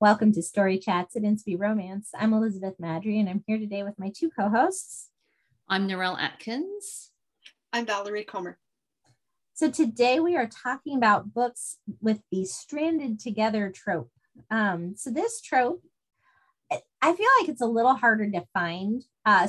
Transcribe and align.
Welcome 0.00 0.30
to 0.34 0.42
Story 0.42 0.78
Chats 0.78 1.16
at 1.16 1.22
Inspy 1.22 1.58
Romance. 1.58 2.10
I'm 2.16 2.32
Elizabeth 2.32 2.74
Maddrey, 2.80 3.18
and 3.18 3.28
I'm 3.28 3.42
here 3.48 3.58
today 3.58 3.82
with 3.82 3.98
my 3.98 4.12
two 4.14 4.30
co-hosts. 4.30 5.08
I'm 5.68 5.88
Narelle 5.88 6.16
Atkins. 6.16 7.10
I'm 7.72 7.84
Valerie 7.84 8.22
Comer. 8.22 8.60
So 9.54 9.68
today 9.68 10.20
we 10.20 10.36
are 10.36 10.46
talking 10.46 10.96
about 10.96 11.34
books 11.34 11.78
with 12.00 12.20
the 12.30 12.44
stranded 12.44 13.18
together 13.18 13.72
trope. 13.74 14.12
Um, 14.52 14.94
so 14.96 15.10
this 15.10 15.40
trope, 15.40 15.82
I 16.70 17.12
feel 17.12 17.28
like 17.40 17.48
it's 17.48 17.60
a 17.60 17.66
little 17.66 17.96
harder 17.96 18.30
to 18.30 18.44
find, 18.54 19.02
uh, 19.26 19.48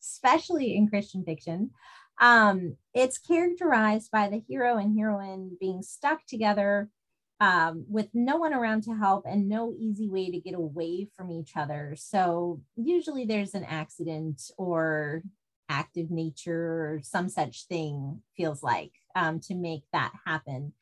especially 0.00 0.74
in 0.74 0.88
Christian 0.88 1.22
fiction. 1.22 1.72
Um, 2.18 2.78
it's 2.94 3.18
characterized 3.18 4.10
by 4.10 4.30
the 4.30 4.42
hero 4.48 4.78
and 4.78 4.98
heroine 4.98 5.58
being 5.60 5.82
stuck 5.82 6.24
together 6.26 6.88
um, 7.42 7.84
with 7.88 8.06
no 8.14 8.36
one 8.36 8.54
around 8.54 8.84
to 8.84 8.94
help 8.94 9.24
and 9.26 9.48
no 9.48 9.74
easy 9.76 10.08
way 10.08 10.30
to 10.30 10.38
get 10.38 10.54
away 10.54 11.08
from 11.16 11.32
each 11.32 11.56
other. 11.56 11.96
So 11.98 12.60
usually 12.76 13.24
there's 13.24 13.54
an 13.54 13.64
accident 13.64 14.42
or 14.56 15.24
active 15.68 16.08
nature 16.08 16.54
or 16.54 17.00
some 17.02 17.28
such 17.28 17.66
thing 17.66 18.22
feels 18.36 18.62
like 18.62 18.92
um, 19.16 19.40
to 19.40 19.56
make 19.56 19.82
that 19.92 20.12
happen. 20.24 20.72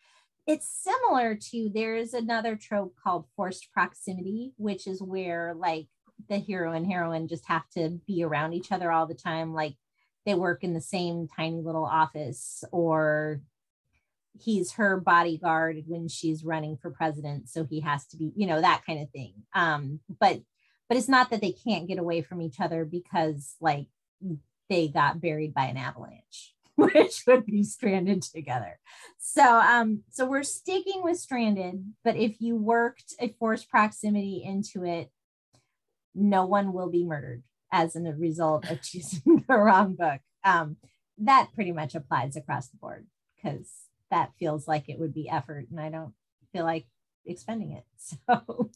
It's 0.46 0.68
similar 0.68 1.34
to 1.34 1.70
there's 1.74 2.12
another 2.12 2.56
trope 2.56 2.94
called 3.02 3.24
forced 3.34 3.72
proximity, 3.72 4.52
which 4.58 4.86
is 4.86 5.00
where 5.00 5.54
like 5.54 5.86
the 6.28 6.36
hero 6.36 6.72
and 6.72 6.86
heroine 6.86 7.26
just 7.26 7.46
have 7.46 7.66
to 7.70 7.98
be 8.06 8.22
around 8.22 8.52
each 8.52 8.70
other 8.70 8.92
all 8.92 9.06
the 9.06 9.14
time, 9.14 9.54
like 9.54 9.76
they 10.26 10.34
work 10.34 10.62
in 10.62 10.74
the 10.74 10.82
same 10.82 11.26
tiny 11.26 11.62
little 11.62 11.86
office 11.86 12.62
or 12.70 13.40
he's 14.38 14.72
her 14.72 14.98
bodyguard 14.98 15.82
when 15.86 16.08
she's 16.08 16.44
running 16.44 16.76
for 16.76 16.90
president 16.90 17.48
so 17.48 17.64
he 17.64 17.80
has 17.80 18.06
to 18.06 18.16
be 18.16 18.32
you 18.36 18.46
know 18.46 18.60
that 18.60 18.82
kind 18.86 19.00
of 19.00 19.10
thing. 19.10 19.34
Um 19.54 20.00
but 20.20 20.40
but 20.88 20.96
it's 20.96 21.08
not 21.08 21.30
that 21.30 21.40
they 21.40 21.52
can't 21.52 21.88
get 21.88 21.98
away 21.98 22.22
from 22.22 22.40
each 22.40 22.60
other 22.60 22.84
because 22.84 23.54
like 23.60 23.86
they 24.68 24.88
got 24.88 25.20
buried 25.20 25.54
by 25.54 25.64
an 25.64 25.76
avalanche 25.76 26.54
which 26.76 27.22
would 27.26 27.44
be 27.44 27.62
stranded 27.62 28.22
together. 28.22 28.78
So 29.18 29.42
um 29.42 30.02
so 30.10 30.26
we're 30.26 30.42
sticking 30.42 31.02
with 31.02 31.18
stranded 31.18 31.84
but 32.04 32.16
if 32.16 32.40
you 32.40 32.56
worked 32.56 33.14
a 33.20 33.34
forced 33.38 33.68
proximity 33.68 34.42
into 34.44 34.84
it 34.84 35.10
no 36.14 36.44
one 36.44 36.72
will 36.72 36.90
be 36.90 37.04
murdered 37.04 37.42
as 37.72 37.94
a 37.94 38.00
result 38.00 38.68
of 38.70 38.82
choosing 38.82 39.44
the 39.48 39.56
wrong 39.56 39.94
book. 39.94 40.20
Um 40.44 40.76
that 41.18 41.48
pretty 41.54 41.72
much 41.72 41.94
applies 41.94 42.34
across 42.36 42.68
the 42.68 42.78
board 42.78 43.06
because 43.36 43.89
that 44.10 44.32
feels 44.38 44.66
like 44.66 44.88
it 44.88 44.98
would 44.98 45.14
be 45.14 45.28
effort 45.28 45.66
and 45.70 45.80
I 45.80 45.88
don't 45.88 46.12
feel 46.52 46.64
like 46.64 46.86
expending 47.26 47.72
it. 47.72 47.84
So 48.26 48.70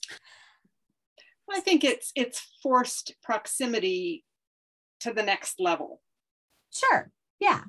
I 1.50 1.60
think 1.60 1.84
it's 1.84 2.10
it's 2.14 2.40
forced 2.62 3.14
proximity 3.22 4.24
to 5.00 5.12
the 5.12 5.22
next 5.22 5.60
level. 5.60 6.00
Sure. 6.74 7.10
Yeah. 7.38 7.60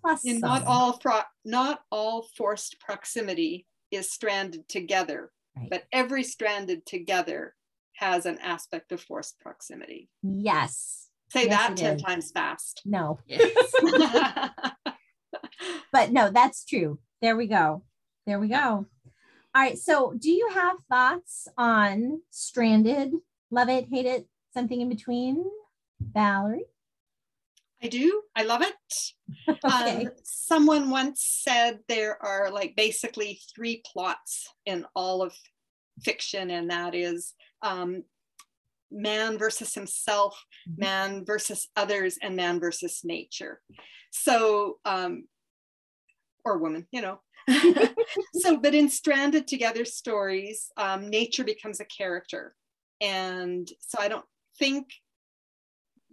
Plus 0.00 0.24
and 0.24 0.40
not 0.40 0.64
all 0.66 0.98
pro- 0.98 1.22
not 1.44 1.80
all 1.90 2.28
forced 2.36 2.78
proximity 2.78 3.66
is 3.90 4.10
stranded 4.10 4.68
together, 4.68 5.32
right. 5.56 5.68
but 5.70 5.84
every 5.92 6.22
stranded 6.22 6.86
together 6.86 7.54
has 7.94 8.26
an 8.26 8.38
aspect 8.38 8.92
of 8.92 9.00
forced 9.00 9.40
proximity. 9.40 10.08
Yes. 10.22 11.08
Say 11.30 11.46
yes, 11.46 11.68
that 11.68 11.76
10 11.76 11.96
is. 11.96 12.02
times 12.02 12.30
fast. 12.30 12.82
No. 12.84 13.18
Yes. 13.26 13.50
but 15.94 16.10
no, 16.10 16.28
that's 16.28 16.64
true. 16.64 16.98
There 17.22 17.36
we 17.36 17.46
go. 17.46 17.84
There 18.26 18.40
we 18.40 18.48
go. 18.48 18.56
All 18.56 18.86
right. 19.54 19.78
So, 19.78 20.12
do 20.18 20.28
you 20.28 20.50
have 20.52 20.76
thoughts 20.90 21.46
on 21.56 22.20
Stranded? 22.30 23.12
Love 23.52 23.68
it, 23.68 23.86
hate 23.88 24.04
it, 24.04 24.26
something 24.52 24.80
in 24.80 24.88
between? 24.88 25.44
Valerie? 26.00 26.64
I 27.80 27.86
do. 27.86 28.22
I 28.34 28.42
love 28.42 28.62
it. 28.62 28.74
okay. 29.64 30.06
Um, 30.06 30.10
someone 30.24 30.90
once 30.90 31.24
said 31.44 31.78
there 31.88 32.20
are 32.20 32.50
like 32.50 32.74
basically 32.74 33.38
three 33.54 33.80
plots 33.86 34.52
in 34.66 34.86
all 34.96 35.22
of 35.22 35.32
fiction, 36.02 36.50
and 36.50 36.70
that 36.70 36.96
is 36.96 37.34
um, 37.62 38.02
man 38.90 39.38
versus 39.38 39.72
himself, 39.74 40.44
mm-hmm. 40.68 40.80
man 40.80 41.24
versus 41.24 41.68
others, 41.76 42.18
and 42.20 42.34
man 42.34 42.58
versus 42.58 43.02
nature. 43.04 43.60
So 44.10 44.78
um, 44.84 45.24
or 46.44 46.58
woman, 46.58 46.86
you 46.90 47.00
know. 47.00 47.20
so, 48.34 48.56
but 48.56 48.74
in 48.74 48.88
stranded 48.88 49.46
together 49.46 49.84
stories, 49.84 50.70
um, 50.76 51.08
nature 51.08 51.44
becomes 51.44 51.80
a 51.80 51.84
character. 51.86 52.54
And 53.00 53.68
so 53.80 53.98
I 54.00 54.08
don't 54.08 54.24
think 54.58 54.86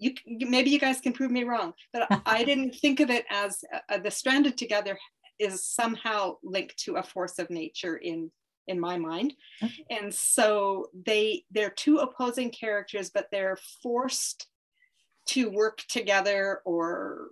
you 0.02 0.14
maybe 0.26 0.72
you 0.72 0.80
guys 0.80 1.00
can 1.00 1.14
prove 1.14 1.32
me 1.32 1.44
wrong, 1.44 1.74
but 1.94 2.08
I 2.26 2.44
didn't 2.44 2.76
think 2.76 3.00
of 3.00 3.10
it 3.10 3.26
as 3.30 3.64
uh, 3.90 4.00
the 4.00 4.12
stranded 4.12 4.58
together 4.58 4.98
is 5.40 5.66
somehow 5.66 6.38
linked 6.44 6.78
to 6.80 6.96
a 6.96 7.04
force 7.04 7.40
of 7.40 7.50
nature 7.50 7.98
in 7.98 8.32
in 8.68 8.80
my 8.80 8.98
mind. 8.98 9.34
Okay. 9.64 9.86
And 9.90 10.14
so 10.14 10.88
they 11.06 11.44
they're 11.52 11.70
two 11.70 11.98
opposing 11.98 12.50
characters, 12.52 13.12
but 13.14 13.28
they're 13.32 13.58
forced 13.82 14.48
to 15.28 15.50
work 15.50 15.80
together 15.88 16.62
or 16.66 17.30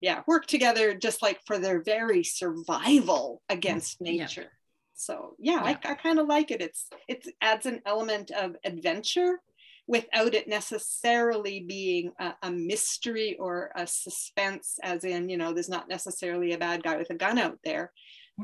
yeah 0.00 0.22
work 0.26 0.46
together 0.46 0.94
just 0.94 1.22
like 1.22 1.40
for 1.46 1.58
their 1.58 1.82
very 1.82 2.22
survival 2.24 3.42
against 3.48 4.00
mm, 4.00 4.06
nature 4.06 4.42
yeah. 4.42 4.94
so 4.94 5.34
yeah, 5.38 5.64
yeah. 5.64 5.76
i, 5.84 5.92
I 5.92 5.94
kind 5.94 6.18
of 6.18 6.26
like 6.26 6.50
it. 6.50 6.60
It's 6.60 6.88
it 7.08 7.26
adds 7.40 7.66
an 7.66 7.80
element 7.86 8.30
of 8.30 8.56
adventure 8.64 9.40
without 9.86 10.34
it 10.34 10.46
necessarily 10.46 11.64
being 11.66 12.12
a, 12.20 12.34
a, 12.42 12.50
mystery 12.50 13.36
or 13.40 13.72
a 13.74 13.86
suspense 13.86 14.78
as 14.82 15.04
in 15.04 15.28
you 15.28 15.36
know 15.36 15.52
there's 15.52 15.68
not 15.68 15.88
necessarily 15.88 16.52
a 16.52 16.58
bad 16.58 16.82
guy 16.82 16.96
with 16.96 17.10
a 17.10 17.14
gun 17.14 17.38
out 17.38 17.58
there 17.64 17.92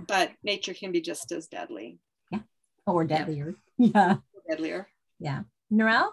but 0.07 0.33
nature 0.43 0.75
can 0.75 0.93
be 0.93 1.01
just 1.01 1.33
as 1.33 1.47
deadly. 1.47 1.99
Yeah. 2.31 2.41
Or 2.87 3.05
deadlier. 3.05 3.55
Yeah. 3.79 4.17
Deadlier. 4.49 4.89
Yeah. 5.19 5.43
Narelle? 5.71 6.13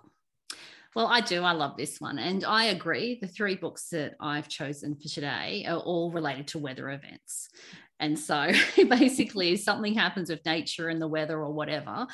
Well, 0.96 1.08
I 1.08 1.22
do. 1.22 1.44
I 1.44 1.54
love 1.54 1.76
this 1.76 2.00
one. 2.00 2.20
And 2.20 2.44
I 2.44 2.66
agree. 2.66 3.18
The 3.20 3.28
three 3.28 3.56
books 3.56 3.90
that 3.90 4.16
I've 4.20 4.48
chosen 4.48 4.96
for 4.96 5.08
today 5.08 5.66
are 5.68 5.78
all 5.78 6.12
related 6.12 6.48
to 6.50 6.60
weather 6.60 6.90
events. 6.92 7.50
And 8.00 8.20
so 8.20 8.52
basically, 8.90 9.56
something 9.56 9.94
happens 9.94 10.30
with 10.30 10.46
nature 10.46 10.90
and 10.90 11.02
the 11.02 11.08
weather 11.08 11.40
or 11.40 11.54
whatever, 11.54 12.06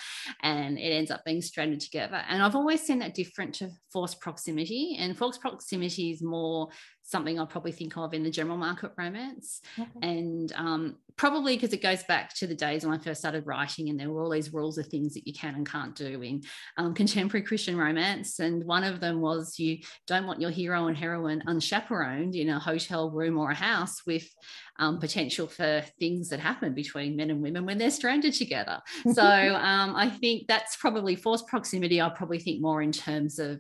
and 0.44 0.78
it 0.78 0.92
ends 0.92 1.10
up 1.10 1.26
being 1.26 1.42
stranded 1.42 1.80
together. 1.80 2.22
And 2.30 2.44
I've 2.44 2.56
always 2.56 2.82
seen 2.82 3.00
that 3.00 3.16
different 3.16 3.56
to 3.56 3.70
forced 3.92 4.20
proximity. 4.20 4.98
And 5.00 5.18
forced 5.18 5.42
proximity 5.42 6.12
is 6.12 6.22
more 6.22 6.70
something 7.10 7.40
I'll 7.40 7.48
probably 7.48 7.72
think 7.72 7.98
of 7.98 8.14
in 8.14 8.24
the 8.24 8.30
general 8.30 8.58
market 8.58 8.92
romance. 8.98 9.62
Okay. 9.78 9.90
And 10.04 10.54
um, 10.56 10.98
probably 11.18 11.56
because 11.56 11.74
it 11.74 11.82
goes 11.82 12.04
back 12.04 12.36
to 12.36 12.46
the 12.46 12.56
days 12.56 12.86
when 12.86 12.94
I 12.94 13.02
first 13.02 13.20
started 13.20 13.48
writing, 13.48 13.90
and 13.90 14.00
there 14.00 14.10
were 14.10 14.22
all 14.22 14.30
these 14.30 14.54
rules 14.54 14.78
of 14.78 14.88
things 14.88 15.16
that 15.16 15.26
you 15.26 15.34
can 15.34 15.56
and 15.56 15.68
can't 15.68 15.96
do 15.96 16.22
in 16.22 16.44
um, 16.78 16.94
contemporary 16.94 17.44
Christian 17.44 17.76
romance. 17.78 18.40
And 18.40 18.64
one 18.64 18.84
of 18.84 19.00
them 19.00 19.22
was 19.22 19.58
you 19.58 19.80
don't 20.06 20.28
want 20.28 20.40
your 20.40 20.52
hero 20.52 20.88
and 20.88 20.96
heroine 20.96 21.42
unchaperoned 21.48 22.36
in 22.36 22.50
a 22.50 22.60
hotel 22.60 23.10
room 23.10 23.38
or 23.38 23.52
a 23.52 23.56
house 23.56 24.06
with 24.06 24.30
um, 24.78 25.00
potential 25.00 25.48
for 25.48 25.84
things 26.00 26.30
that 26.30 26.40
happen 26.40 26.74
between 26.74 27.16
men 27.16 27.32
and 27.32 27.42
women 27.42 27.66
when 27.66 27.80
they're 27.80 27.92
stranded 27.92 28.34
together. 28.34 28.80
So 29.14 29.24
um, 29.24 29.96
I 29.96 30.10
think 30.10 30.48
that's 30.48 30.78
probably 30.78 31.16
forced 31.16 31.48
proximity. 31.48 32.02
I 32.02 32.10
probably 32.10 32.40
think 32.40 32.62
more 32.62 32.82
in 32.82 32.92
terms 32.92 33.40
of 33.40 33.60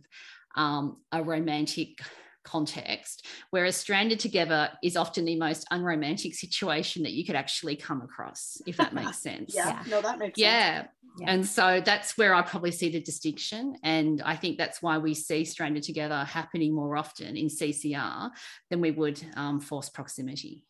um, 0.55 0.97
a 1.11 1.23
romantic 1.23 1.99
context, 2.49 3.25
whereas 3.51 3.75
stranded 3.75 4.19
together 4.19 4.69
is 4.83 4.97
often 4.97 5.25
the 5.25 5.35
most 5.35 5.65
unromantic 5.71 6.33
situation 6.33 7.03
that 7.03 7.11
you 7.11 7.25
could 7.25 7.35
actually 7.35 7.75
come 7.75 8.01
across, 8.01 8.61
if 8.65 8.77
that 8.77 8.93
makes 8.93 9.19
sense. 9.21 9.53
yeah. 9.55 9.67
yeah, 9.67 9.83
no, 9.89 10.01
that 10.01 10.17
makes 10.17 10.39
yeah. 10.39 10.77
sense. 10.77 10.89
Yeah. 11.19 11.31
And 11.31 11.45
so 11.45 11.81
that's 11.83 12.17
where 12.17 12.33
I 12.33 12.41
probably 12.41 12.71
see 12.71 12.89
the 12.89 13.01
distinction. 13.01 13.75
And 13.83 14.21
I 14.23 14.35
think 14.35 14.57
that's 14.57 14.81
why 14.81 14.97
we 14.97 15.13
see 15.13 15.43
stranded 15.43 15.83
together 15.83 16.23
happening 16.23 16.73
more 16.73 16.95
often 16.95 17.35
in 17.35 17.47
CCR 17.47 18.31
than 18.69 18.81
we 18.81 18.91
would 18.91 19.21
um, 19.35 19.59
forced 19.59 19.93
proximity. 19.93 20.65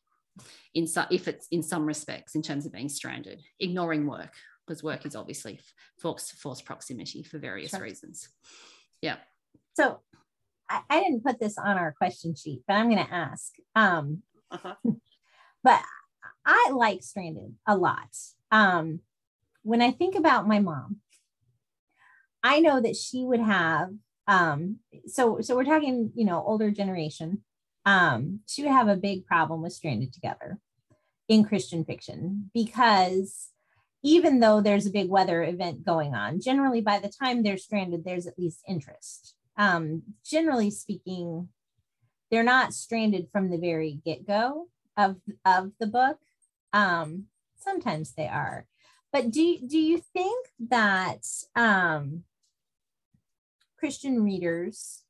In 0.74 0.88
so, 0.88 1.06
if 1.12 1.28
it's 1.28 1.48
in 1.52 1.62
some 1.62 1.86
respects 1.86 2.36
in 2.36 2.42
terms 2.42 2.66
of 2.66 2.72
being 2.72 2.90
stranded, 2.90 3.42
ignoring 3.60 4.08
work, 4.08 4.34
because 4.66 4.84
work 4.84 5.06
is 5.06 5.16
obviously 5.16 5.60
forced, 6.00 6.34
forced 6.34 6.66
proximity 6.66 7.24
for 7.24 7.40
various 7.40 7.72
sure. 7.72 7.82
reasons. 7.82 8.30
Yeah. 9.02 9.18
So 9.76 10.00
I, 10.70 10.82
I 10.90 11.00
didn't 11.02 11.24
put 11.24 11.40
this 11.40 11.58
on 11.58 11.78
our 11.78 11.92
question 11.92 12.36
sheet, 12.36 12.62
but 12.68 12.76
I'm 12.76 12.90
going 12.90 13.06
to 13.06 13.14
ask. 13.14 13.54
Um, 13.76 14.24
uh-huh. 14.52 14.76
But 15.62 15.82
I 16.46 16.70
like 16.72 17.04
Stranded 17.04 17.54
a 17.68 17.76
lot. 17.76 18.16
Um, 18.50 19.02
when 19.64 19.82
I 19.82 19.92
think 19.92 20.16
about 20.16 20.48
my 20.48 20.60
mom, 20.60 21.02
I 22.42 22.62
know 22.62 22.80
that 22.80 22.96
she 22.96 23.26
would 23.26 23.42
have. 23.42 23.90
Um, 24.26 24.78
so 25.06 25.42
so 25.42 25.54
we're 25.54 25.66
talking, 25.66 26.14
you 26.16 26.24
know, 26.24 26.42
older 26.48 26.72
generation. 26.72 27.44
Um, 27.86 28.40
she 28.48 28.62
would 28.64 28.72
have 28.72 28.88
a 28.88 28.96
big 28.96 29.26
problem 29.26 29.62
with 29.62 29.74
Stranded 29.74 30.14
Together 30.14 30.60
in 31.28 31.44
Christian 31.44 31.84
fiction 31.84 32.50
because 32.54 33.50
even 34.04 34.40
though 34.40 34.62
there's 34.62 34.86
a 34.86 34.92
big 34.92 35.10
weather 35.10 35.44
event 35.44 35.86
going 35.86 36.14
on. 36.14 36.40
Generally, 36.40 36.82
by 36.82 37.00
the 37.00 37.10
time 37.10 37.44
they're 37.44 37.58
stranded, 37.58 38.04
there's 38.06 38.28
at 38.28 38.40
least 38.40 38.62
interest. 38.68 39.36
Um, 39.60 40.02
generally 40.26 40.72
speaking, 40.72 41.50
they're 42.32 42.44
not 42.44 42.74
stranded 42.74 43.28
from 43.32 43.52
the 43.52 43.58
very 43.58 44.00
get-go 44.04 44.70
of, 44.98 45.18
of 45.46 45.72
the 45.80 45.88
book. 45.88 46.18
Um, 46.74 47.26
sometimes 47.58 48.14
they 48.14 48.28
are. 48.28 48.66
But 49.12 49.32
do, 49.32 49.58
do 49.60 49.78
you 49.78 50.02
think 50.14 50.48
that 50.70 51.26
um, 51.56 52.24
Christian 53.78 54.24
readers 54.24 55.04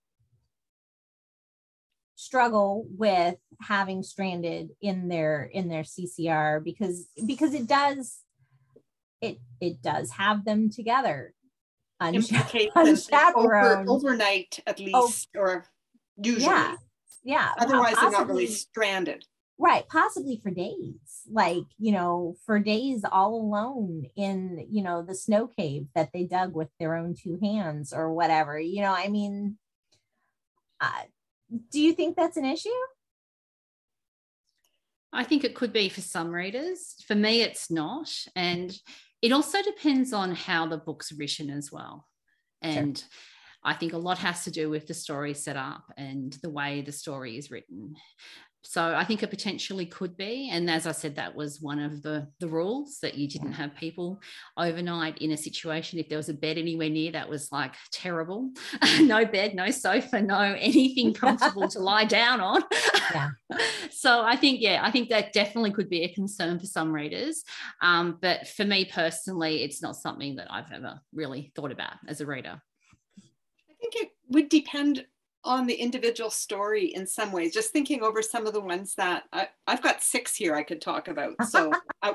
struggle 2.16 2.86
with 2.90 3.38
having 3.62 4.04
stranded 4.04 4.70
in 4.82 5.08
their 5.08 5.44
in 5.54 5.70
their 5.70 5.84
CCR 5.84 6.62
because 6.62 7.08
because 7.26 7.54
it 7.54 7.66
does 7.66 8.20
it 9.22 9.40
it 9.62 9.82
does 9.82 10.12
have 10.12 10.44
them 10.44 10.70
together 10.70 11.34
unchaperoned 12.76 13.36
over, 13.36 13.84
overnight 13.88 14.60
at 14.66 14.80
oh. 14.80 14.84
least 14.84 15.30
oh, 15.36 15.40
or 15.40 15.66
usually 16.18 16.46
yeah 16.46 16.76
yeah 17.24 17.52
otherwise 17.58 17.94
possibly, 17.94 18.12
they're 18.12 18.20
not 18.20 18.28
really 18.28 18.48
stranded 18.48 19.26
right 19.58 19.88
possibly 19.90 20.40
for 20.42 20.52
days 20.52 20.96
like 21.32 21.66
you 21.78 21.92
know 21.92 22.36
for 22.46 22.60
days 22.60 23.04
all 23.12 23.36
alone 23.36 24.06
in 24.16 24.66
you 24.70 24.82
know 24.82 25.02
the 25.02 25.16
snow 25.16 25.48
cave 25.48 25.88
that 25.96 26.10
they 26.14 26.24
dug 26.24 26.54
with 26.56 26.70
their 26.80 26.96
own 26.96 27.14
two 27.14 27.38
hands 27.44 27.92
or 27.92 28.14
whatever 28.14 28.60
you 28.60 28.82
know 28.82 28.94
i 28.94 29.08
mean 29.10 29.58
uh, 30.82 31.04
do 31.72 31.80
you 31.80 31.94
think 31.94 32.16
that's 32.16 32.38
an 32.38 32.46
issue? 32.46 32.70
I 35.12 35.24
think 35.24 35.44
it 35.44 35.56
could 35.56 35.74
be 35.74 35.90
for 35.90 36.02
some 36.02 36.30
readers. 36.30 36.96
For 37.08 37.16
me, 37.16 37.42
it's 37.42 37.72
not. 37.72 38.12
And 38.36 38.76
it 39.22 39.32
also 39.32 39.62
depends 39.62 40.14
on 40.14 40.36
how 40.36 40.68
the 40.68 40.78
book's 40.78 41.12
written 41.12 41.50
as 41.50 41.72
well. 41.72 42.08
And 42.62 42.98
sure. 42.98 43.08
I 43.64 43.74
think 43.74 43.94
a 43.94 43.98
lot 43.98 44.18
has 44.20 44.44
to 44.46 44.52
do 44.52 44.70
with 44.70 44.88
the 44.88 44.94
story 44.94 45.34
set 45.34 45.58
up 45.58 45.84
and 45.98 46.38
the 46.42 46.50
way 46.50 46.82
the 46.82 46.92
story 46.92 47.38
is 47.38 47.52
written 47.52 47.96
so 48.62 48.94
I 48.94 49.06
think 49.06 49.24
it 49.24 49.30
potentially 49.30 49.86
could 49.86 50.18
be. 50.18 50.50
And 50.52 50.70
as 50.70 50.86
I 50.86 50.92
said, 50.92 51.16
that 51.16 51.34
was 51.34 51.62
one 51.62 51.80
of 51.80 52.02
the, 52.02 52.28
the 52.40 52.48
rules 52.48 53.00
that 53.02 53.16
you 53.16 53.28
didn't 53.28 53.54
have 53.54 53.76
people 53.76 54.20
overnight 54.58 55.20
in 55.20 55.32
a 55.32 55.38
situation. 55.38 55.98
If 55.98 56.10
there 56.10 56.18
was 56.18 56.30
a 56.30 56.34
bed 56.34 56.58
anywhere 56.58 56.90
near, 56.90 57.14
that 57.14 57.30
was 57.30 57.52
like 57.52 57.74
terrible. 57.92 58.52
no 59.00 59.26
bed, 59.26 59.56
no 59.56 59.72
sofa, 59.72 60.22
no 60.22 60.40
anything 60.40 61.14
comfortable 61.14 61.70
to 61.70 61.80
lie 61.80 62.06
down 62.06 62.42
on. 62.42 62.62
Yeah. 63.14 63.30
so 63.92 64.22
I 64.22 64.36
think, 64.36 64.60
yeah, 64.60 64.82
I 64.84 64.92
think 64.92 65.10
that 65.10 65.32
definitely 65.32 65.72
could 65.72 65.90
be 65.90 66.04
a 66.04 66.14
concern 66.14 66.60
for 66.60 66.66
some 66.66 66.92
readers. 66.92 67.44
Um, 67.82 68.18
but 68.22 68.48
for 68.48 68.66
me 68.66 68.86
personally, 68.86 69.64
it's 69.64 69.82
not 69.82 69.96
something 69.96 70.36
that 70.36 70.52
I've 70.52 70.72
ever 70.72 71.00
really 71.14 71.54
thought 71.56 71.72
about 71.72 71.94
as 72.08 72.20
a 72.20 72.26
reader. 72.26 72.62
I 73.18 73.74
think 73.80 73.96
it 73.96 74.10
would 74.30 74.50
depend 74.50 75.06
on 75.44 75.66
the 75.66 75.74
individual 75.74 76.30
story 76.30 76.88
in 76.88 77.08
some 77.08 77.32
ways 77.32 77.54
just 77.54 77.72
thinking 77.72 78.02
over 78.02 78.22
some 78.22 78.46
of 78.46 78.54
the 78.54 78.60
ones 78.60 78.96
that 78.96 79.24
I, 79.32 79.48
have 79.68 79.82
got 79.82 80.04
six 80.04 80.36
here 80.36 80.56
i 80.56 80.64
could 80.64 80.82
talk 80.82 81.08
about 81.08 81.36
so 81.48 81.72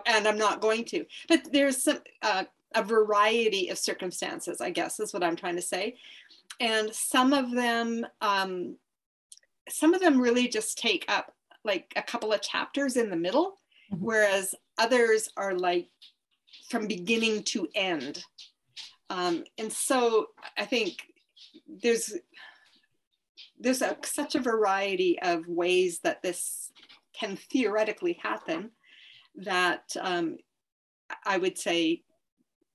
and 0.06 0.28
i'm 0.28 0.38
not 0.38 0.60
going 0.60 0.84
to. 0.86 1.04
But 1.28 1.52
there's 1.52 1.82
some 1.82 2.00
uh, 2.22 2.44
a 2.74 2.82
variety 2.82 3.68
of 3.68 3.78
circumstances 3.78 4.60
i 4.60 4.70
guess 4.70 5.00
is 5.00 5.12
what 5.12 5.24
i'm 5.24 5.36
trying 5.36 5.56
to 5.56 5.62
say. 5.62 5.96
And 6.60 6.94
some 6.94 7.32
of 7.32 7.50
them 7.50 8.06
um, 8.20 8.76
some 9.68 9.94
of 9.94 10.00
them 10.00 10.20
really 10.20 10.46
just 10.46 10.78
take 10.78 11.04
up 11.08 11.32
like 11.64 11.92
a 11.96 12.02
couple 12.02 12.32
of 12.32 12.42
chapters 12.42 12.96
in 12.96 13.08
the 13.08 13.16
middle 13.16 13.58
mm-hmm. 13.92 14.04
whereas 14.04 14.54
others 14.78 15.30
are 15.36 15.54
like 15.54 15.88
from 16.68 16.86
beginning 16.86 17.42
to 17.44 17.68
end. 17.74 18.22
Um, 19.10 19.44
and 19.58 19.72
so 19.72 20.28
i 20.58 20.64
think 20.64 20.96
there's 21.82 22.14
there's 23.64 23.82
a, 23.82 23.96
such 24.04 24.34
a 24.34 24.40
variety 24.40 25.18
of 25.20 25.48
ways 25.48 26.00
that 26.04 26.22
this 26.22 26.70
can 27.18 27.36
theoretically 27.36 28.18
happen 28.22 28.70
that 29.36 29.96
um, 30.00 30.36
I 31.24 31.38
would 31.38 31.58
say 31.58 32.02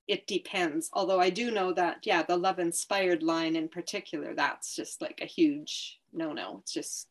it 0.08 0.26
depends. 0.26 0.90
Although 0.92 1.20
I 1.20 1.30
do 1.30 1.50
know 1.50 1.72
that, 1.72 1.98
yeah, 2.02 2.22
the 2.22 2.36
love 2.36 2.58
inspired 2.58 3.22
line 3.22 3.56
in 3.56 3.68
particular, 3.68 4.34
that's 4.34 4.74
just 4.74 5.00
like 5.00 5.20
a 5.22 5.26
huge 5.26 5.98
no 6.12 6.32
no. 6.32 6.58
It's 6.62 6.72
just, 6.72 7.08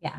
yeah. 0.00 0.18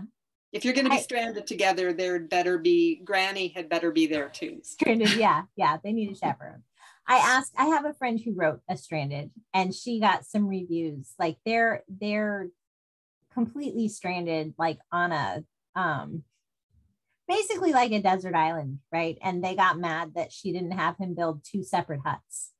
If 0.53 0.63
you're 0.63 0.73
going 0.75 0.85
to 0.85 0.91
be 0.91 0.97
I, 0.97 1.01
stranded 1.01 1.47
together, 1.47 1.93
there'd 1.93 2.29
better 2.29 2.57
be, 2.57 3.01
Granny 3.03 3.49
had 3.49 3.69
better 3.69 3.91
be 3.91 4.07
there 4.07 4.29
too. 4.29 4.59
Stranded, 4.63 5.15
yeah, 5.15 5.43
yeah. 5.55 5.77
They 5.83 5.91
need 5.91 6.11
a 6.11 6.15
chaperone. 6.15 6.63
I 7.07 7.17
asked, 7.17 7.53
I 7.57 7.65
have 7.65 7.85
a 7.85 7.93
friend 7.93 8.19
who 8.23 8.33
wrote 8.33 8.61
a 8.69 8.77
stranded 8.77 9.31
and 9.53 9.73
she 9.73 9.99
got 9.99 10.25
some 10.25 10.47
reviews. 10.47 11.13
Like 11.19 11.37
they're, 11.45 11.83
they're 11.89 12.49
completely 13.33 13.87
stranded 13.87 14.53
like 14.57 14.79
on 14.91 15.11
a 15.11 15.43
um 15.75 16.23
basically 17.27 17.71
like 17.71 17.91
a 17.91 18.01
desert 18.01 18.35
island 18.35 18.79
right? 18.91 19.17
And 19.21 19.43
they 19.43 19.55
got 19.55 19.79
mad 19.79 20.13
that 20.15 20.31
she 20.31 20.51
didn't 20.51 20.71
have 20.71 20.97
him 20.97 21.15
build 21.15 21.43
two 21.43 21.63
separate 21.63 22.01
huts 22.05 22.51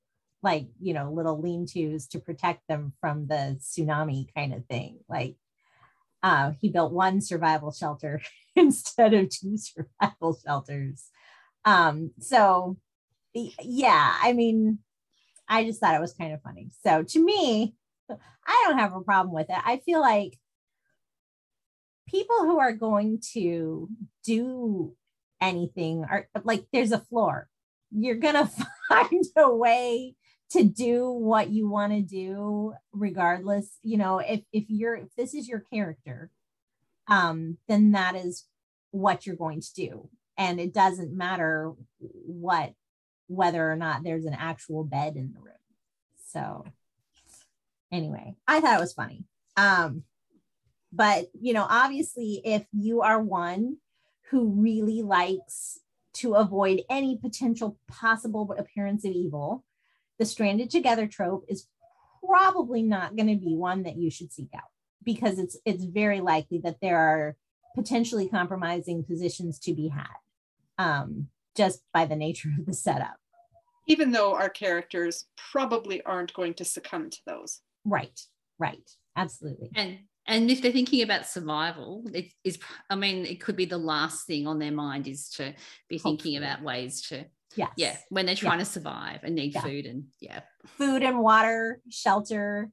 like 0.42 0.68
you 0.82 0.94
know 0.94 1.12
little 1.12 1.40
lean-tos 1.42 2.08
to 2.08 2.20
protect 2.20 2.68
them 2.68 2.94
from 3.00 3.28
the 3.28 3.58
tsunami 3.60 4.28
kind 4.36 4.54
of 4.54 4.66
thing. 4.66 5.00
Like 5.08 5.36
uh, 6.22 6.54
he 6.62 6.70
built 6.70 6.94
one 6.94 7.20
survival 7.20 7.72
shelter 7.72 8.22
instead 8.56 9.14
of 9.14 9.30
two 9.30 9.58
survival 9.58 10.38
shelters. 10.46 11.10
Um 11.66 12.12
so 12.20 12.78
yeah 13.36 14.16
i 14.22 14.32
mean 14.32 14.78
i 15.50 15.64
just 15.64 15.80
thought 15.80 15.96
it 15.96 16.02
was 16.02 16.14
kind 16.14 16.34
of 16.34 16.42
funny. 16.42 16.70
So 16.86 17.04
to 17.04 17.24
me 17.24 17.76
i 18.46 18.66
don't 18.68 18.80
have 18.80 18.96
a 18.96 19.02
problem 19.02 19.34
with 19.34 19.50
it. 19.50 19.58
I 19.66 19.78
feel 19.78 20.02
like 20.02 20.38
people 22.08 22.44
who 22.44 22.60
are 22.60 22.74
going 22.74 23.22
to 23.34 23.90
do 24.26 24.96
anything 25.42 26.06
are 26.10 26.28
like 26.44 26.66
there's 26.72 26.92
a 26.92 27.00
floor. 27.00 27.50
You're 27.92 28.16
gonna 28.16 28.50
find 28.90 29.26
a 29.38 29.54
way 29.54 30.16
to 30.52 30.64
do 30.64 31.10
what 31.10 31.50
you 31.50 31.68
want 31.68 31.94
to 31.94 32.02
do 32.02 32.74
regardless 32.92 33.80
you 33.82 33.98
know 33.98 34.20
if 34.20 34.42
if 34.52 34.66
you're 34.68 34.96
if 34.96 35.08
this 35.18 35.34
is 35.34 35.48
your 35.48 35.64
character 35.74 36.30
um 37.08 37.58
then 37.68 37.94
that 37.94 38.16
is 38.16 38.46
what 38.92 39.26
you're 39.26 39.36
going 39.36 39.60
to 39.60 39.74
do. 39.74 40.10
And 40.38 40.60
it 40.60 40.74
doesn't 40.74 41.16
matter 41.16 41.74
what 42.00 42.74
whether 43.28 43.72
or 43.72 43.76
not 43.76 44.04
there's 44.04 44.26
an 44.26 44.36
actual 44.38 44.84
bed 44.84 45.16
in 45.16 45.34
the 45.34 45.40
room. 45.40 45.54
So 46.28 46.66
anyway 47.92 48.34
i 48.48 48.60
thought 48.60 48.78
it 48.78 48.82
was 48.82 48.94
funny. 48.94 49.26
Um 49.58 50.04
but, 50.96 51.26
you 51.40 51.54
know, 51.54 51.66
obviously, 51.68 52.42
if 52.46 52.66
you 52.72 53.02
are 53.02 53.20
one 53.20 53.78
who 54.30 54.50
really 54.50 55.02
likes 55.02 55.80
to 56.16 56.36
avoid 56.36 56.84
any 56.90 57.18
potential 57.18 57.78
possible 57.88 58.54
appearance 58.58 59.04
of 59.04 59.12
evil, 59.12 59.66
the 60.20 60.26
stranded 60.26 60.70
together 60.70 61.08
trope 61.08 61.46
is 61.50 61.68
probably 62.26 62.84
not 62.84 63.16
going 63.16 63.28
to 63.28 63.44
be 63.44 63.56
one 63.56 63.84
that 63.84 63.98
you 63.98 64.12
should 64.12 64.32
seek 64.32 64.50
out 64.56 64.62
because 65.04 65.40
it's 65.40 65.58
it's 65.66 65.84
very 65.84 66.22
likely 66.22 66.60
that 66.60 66.78
there 66.82 66.98
are 66.98 67.36
potentially 67.76 68.30
compromising 68.30 69.04
positions 69.04 69.60
to 69.60 69.74
be 69.74 69.88
had 69.88 70.06
um, 70.78 71.28
just 71.58 71.82
by 71.92 72.06
the 72.06 72.16
nature 72.16 72.50
of 72.58 72.68
the 72.68 72.74
setup. 72.74 73.18
Even 73.88 74.12
though 74.12 74.36
our 74.36 74.50
characters 74.50 75.26
probably 75.52 76.02
aren't 76.04 76.34
going 76.34 76.54
to 76.54 76.64
succumb 76.64 77.10
to 77.10 77.20
those. 77.26 77.62
Right, 77.84 78.18
right, 78.60 78.90
absolutely. 79.18 79.72
And 79.76 80.00
and 80.28 80.50
if 80.50 80.62
they're 80.62 80.72
thinking 80.72 81.02
about 81.02 81.28
survival 81.28 82.04
it 82.14 82.32
is 82.44 82.58
i 82.90 82.96
mean 82.96 83.26
it 83.26 83.42
could 83.42 83.56
be 83.56 83.66
the 83.66 83.78
last 83.78 84.26
thing 84.26 84.48
on 84.48 84.60
their 84.60 84.72
mind 84.72 85.08
is 85.08 85.30
to 85.30 85.54
be 85.90 85.98
thinking 85.98 86.38
about 86.38 86.62
ways 86.62 87.02
to 87.02 87.26
yes. 87.56 87.72
yeah 87.78 87.96
when 88.10 88.26
they're 88.26 88.36
trying 88.36 88.60
yeah. 88.60 88.66
to 88.66 88.72
survive 88.72 89.20
and 89.24 89.36
need 89.36 89.54
yeah. 89.54 89.62
food 89.62 89.86
and 89.86 90.06
yeah 90.20 90.42
food 90.66 91.04
and 91.04 91.20
water 91.20 91.82
shelter 91.90 92.70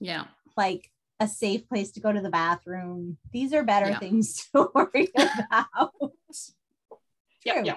yeah 0.00 0.24
like 0.56 0.90
a 1.20 1.26
safe 1.26 1.68
place 1.68 1.90
to 1.92 2.00
go 2.00 2.12
to 2.12 2.20
the 2.20 2.30
bathroom 2.30 3.16
these 3.32 3.52
are 3.52 3.64
better 3.64 3.90
yeah. 3.90 3.98
things 3.98 4.48
to 4.52 4.70
worry 4.74 5.08
about 5.14 5.92
yeah 7.44 7.62
yeah 7.64 7.76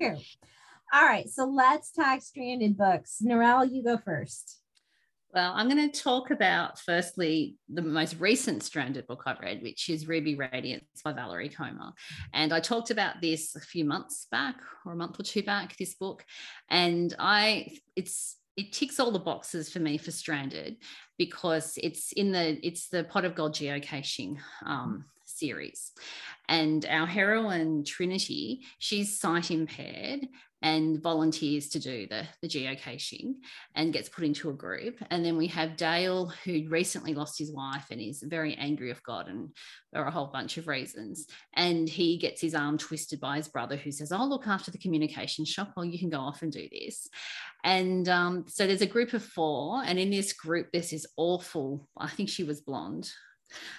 True. 0.00 0.16
all 0.92 1.04
right 1.04 1.28
so 1.28 1.44
let's 1.44 1.92
talk 1.92 2.22
stranded 2.22 2.76
books 2.76 3.18
Narelle, 3.24 3.70
you 3.70 3.84
go 3.84 3.98
first 3.98 4.61
well, 5.32 5.54
I'm 5.56 5.68
going 5.68 5.90
to 5.90 6.00
talk 6.00 6.30
about 6.30 6.78
firstly 6.78 7.56
the 7.72 7.80
most 7.80 8.16
recent 8.20 8.62
stranded 8.62 9.06
book 9.06 9.22
I've 9.24 9.40
read, 9.40 9.62
which 9.62 9.88
is 9.88 10.06
Ruby 10.06 10.34
Radiance 10.34 10.84
by 11.02 11.12
Valerie 11.12 11.48
Comer. 11.48 11.92
And 12.34 12.52
I 12.52 12.60
talked 12.60 12.90
about 12.90 13.22
this 13.22 13.56
a 13.56 13.60
few 13.60 13.84
months 13.86 14.26
back 14.30 14.56
or 14.84 14.92
a 14.92 14.96
month 14.96 15.18
or 15.18 15.22
two 15.22 15.42
back, 15.42 15.76
this 15.78 15.94
book. 15.94 16.24
And 16.68 17.14
I 17.18 17.76
it's 17.96 18.36
it 18.56 18.72
ticks 18.72 19.00
all 19.00 19.10
the 19.10 19.18
boxes 19.18 19.72
for 19.72 19.80
me 19.80 19.96
for 19.96 20.10
stranded 20.10 20.76
because 21.16 21.78
it's 21.82 22.12
in 22.12 22.32
the 22.32 22.64
it's 22.66 22.88
the 22.88 23.04
pot 23.04 23.24
of 23.24 23.34
gold 23.34 23.54
geocaching 23.54 24.36
um, 24.66 25.06
series 25.24 25.92
and 26.48 26.84
our 26.86 27.06
heroine 27.06 27.82
trinity 27.84 28.60
she's 28.78 29.18
sight 29.18 29.50
impaired 29.50 30.28
and 30.62 31.02
volunteers 31.02 31.68
to 31.70 31.78
do 31.78 32.06
the, 32.06 32.24
the 32.40 32.48
geocaching 32.48 33.34
and 33.74 33.92
gets 33.92 34.08
put 34.08 34.24
into 34.24 34.48
a 34.48 34.54
group. 34.54 34.96
And 35.10 35.24
then 35.24 35.36
we 35.36 35.48
have 35.48 35.76
Dale, 35.76 36.32
who 36.44 36.68
recently 36.68 37.14
lost 37.14 37.38
his 37.38 37.52
wife 37.52 37.86
and 37.90 38.00
is 38.00 38.22
very 38.22 38.54
angry 38.54 38.90
of 38.90 39.02
God, 39.02 39.28
and 39.28 39.50
there 39.92 40.02
are 40.02 40.08
a 40.08 40.12
whole 40.12 40.28
bunch 40.28 40.58
of 40.58 40.68
reasons. 40.68 41.26
And 41.54 41.88
he 41.88 42.16
gets 42.16 42.40
his 42.40 42.54
arm 42.54 42.78
twisted 42.78 43.20
by 43.20 43.36
his 43.36 43.48
brother, 43.48 43.76
who 43.76 43.90
says, 43.90 44.12
I'll 44.12 44.28
look 44.28 44.46
after 44.46 44.70
the 44.70 44.78
communication 44.78 45.44
shop, 45.44 45.72
or 45.76 45.84
you 45.84 45.98
can 45.98 46.10
go 46.10 46.20
off 46.20 46.42
and 46.42 46.52
do 46.52 46.68
this. 46.70 47.08
And 47.64 48.08
um, 48.08 48.44
so 48.48 48.66
there's 48.66 48.82
a 48.82 48.86
group 48.86 49.12
of 49.12 49.24
four, 49.24 49.82
and 49.84 49.98
in 49.98 50.10
this 50.10 50.32
group, 50.32 50.68
there's 50.72 50.90
this 50.90 51.06
awful, 51.16 51.88
I 51.96 52.08
think 52.08 52.28
she 52.28 52.44
was 52.44 52.60
blonde. 52.60 53.10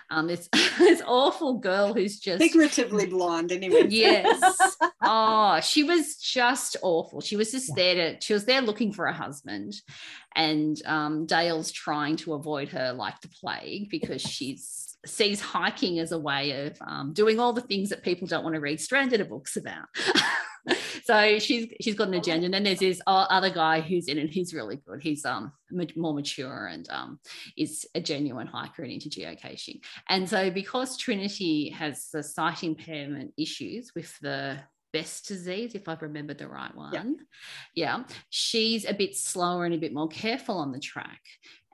Um, 0.10 0.28
this 0.28 0.50
this 0.78 1.02
awful 1.06 1.60
girl 1.60 1.94
who's 1.94 2.20
just 2.20 2.42
figuratively 2.42 3.06
blonde, 3.06 3.52
anyway. 3.52 3.88
Yes. 3.90 4.78
oh, 5.02 5.60
she 5.62 5.84
was 5.84 6.18
just 6.18 6.78
awful. 6.82 7.22
She 7.22 7.36
was 7.36 7.52
just 7.52 7.70
yeah. 7.70 7.76
there 7.76 7.96
to. 7.96 8.22
She 8.22 8.34
was 8.34 8.46
there 8.46 8.62
looking 8.62 8.92
for 8.92 9.06
a 9.06 9.14
husband, 9.14 9.76
and 10.36 10.82
um, 10.86 11.26
Dale's 11.26 11.72
trying 11.72 12.18
to 12.18 12.34
avoid 12.34 12.70
her 12.70 12.94
like 12.94 13.20
the 13.22 13.30
plague 13.30 13.90
because 13.90 14.22
she's 14.22 14.93
sees 15.06 15.42
hiking 15.42 16.00
as 16.00 16.12
a 16.12 16.20
way 16.20 16.66
of 16.66 16.78
um, 16.82 17.14
doing 17.14 17.40
all 17.40 17.54
the 17.54 17.62
things 17.62 17.90
that 17.90 18.04
people 18.04 18.28
don't 18.28 18.44
want 18.44 18.56
to 18.56 18.62
read 18.62 18.80
stranded 18.80 19.28
books 19.30 19.58
about. 19.58 19.88
so 21.04 21.40
she's 21.40 21.74
she's 21.82 21.96
got 21.96 22.08
an 22.08 22.14
agenda. 22.14 22.46
And 22.46 22.54
then 22.54 22.64
there's 22.64 22.80
this 22.80 23.02
other 23.08 23.50
guy 23.50 23.82
who's 23.82 24.08
in 24.08 24.18
it. 24.18 24.30
He's 24.30 24.54
really 24.54 24.78
good. 24.78 25.02
He's 25.02 25.26
um 25.26 25.52
more 25.96 26.14
mature 26.14 26.68
and 26.68 26.88
um 26.90 27.20
is 27.58 27.86
a 27.96 28.02
genuine 28.02 28.48
hiker 28.48 28.84
and 28.84 28.92
into 28.92 29.10
geocaching. 29.10 29.82
And 30.10 30.30
so 30.30 30.50
because 30.50 30.98
Trinity 30.98 31.70
has 31.70 32.10
the 32.12 32.24
sight 32.24 32.64
impairment 32.64 33.34
issues 33.38 33.92
with 33.96 34.18
the 34.20 34.60
Best 34.94 35.28
disease, 35.28 35.74
if 35.74 35.90
I've 35.90 36.04
remembered 36.04 36.38
the 36.38 36.48
right 36.48 36.74
one. 36.76 36.94
Yeah. 36.94 37.04
yeah. 37.74 38.04
She's 38.30 38.86
a 38.86 38.94
bit 38.94 39.16
slower 39.16 39.66
and 39.66 39.74
a 39.74 39.80
bit 39.80 39.92
more 39.92 40.08
careful 40.08 40.60
on 40.60 40.72
the 40.72 40.80
track 40.80 41.20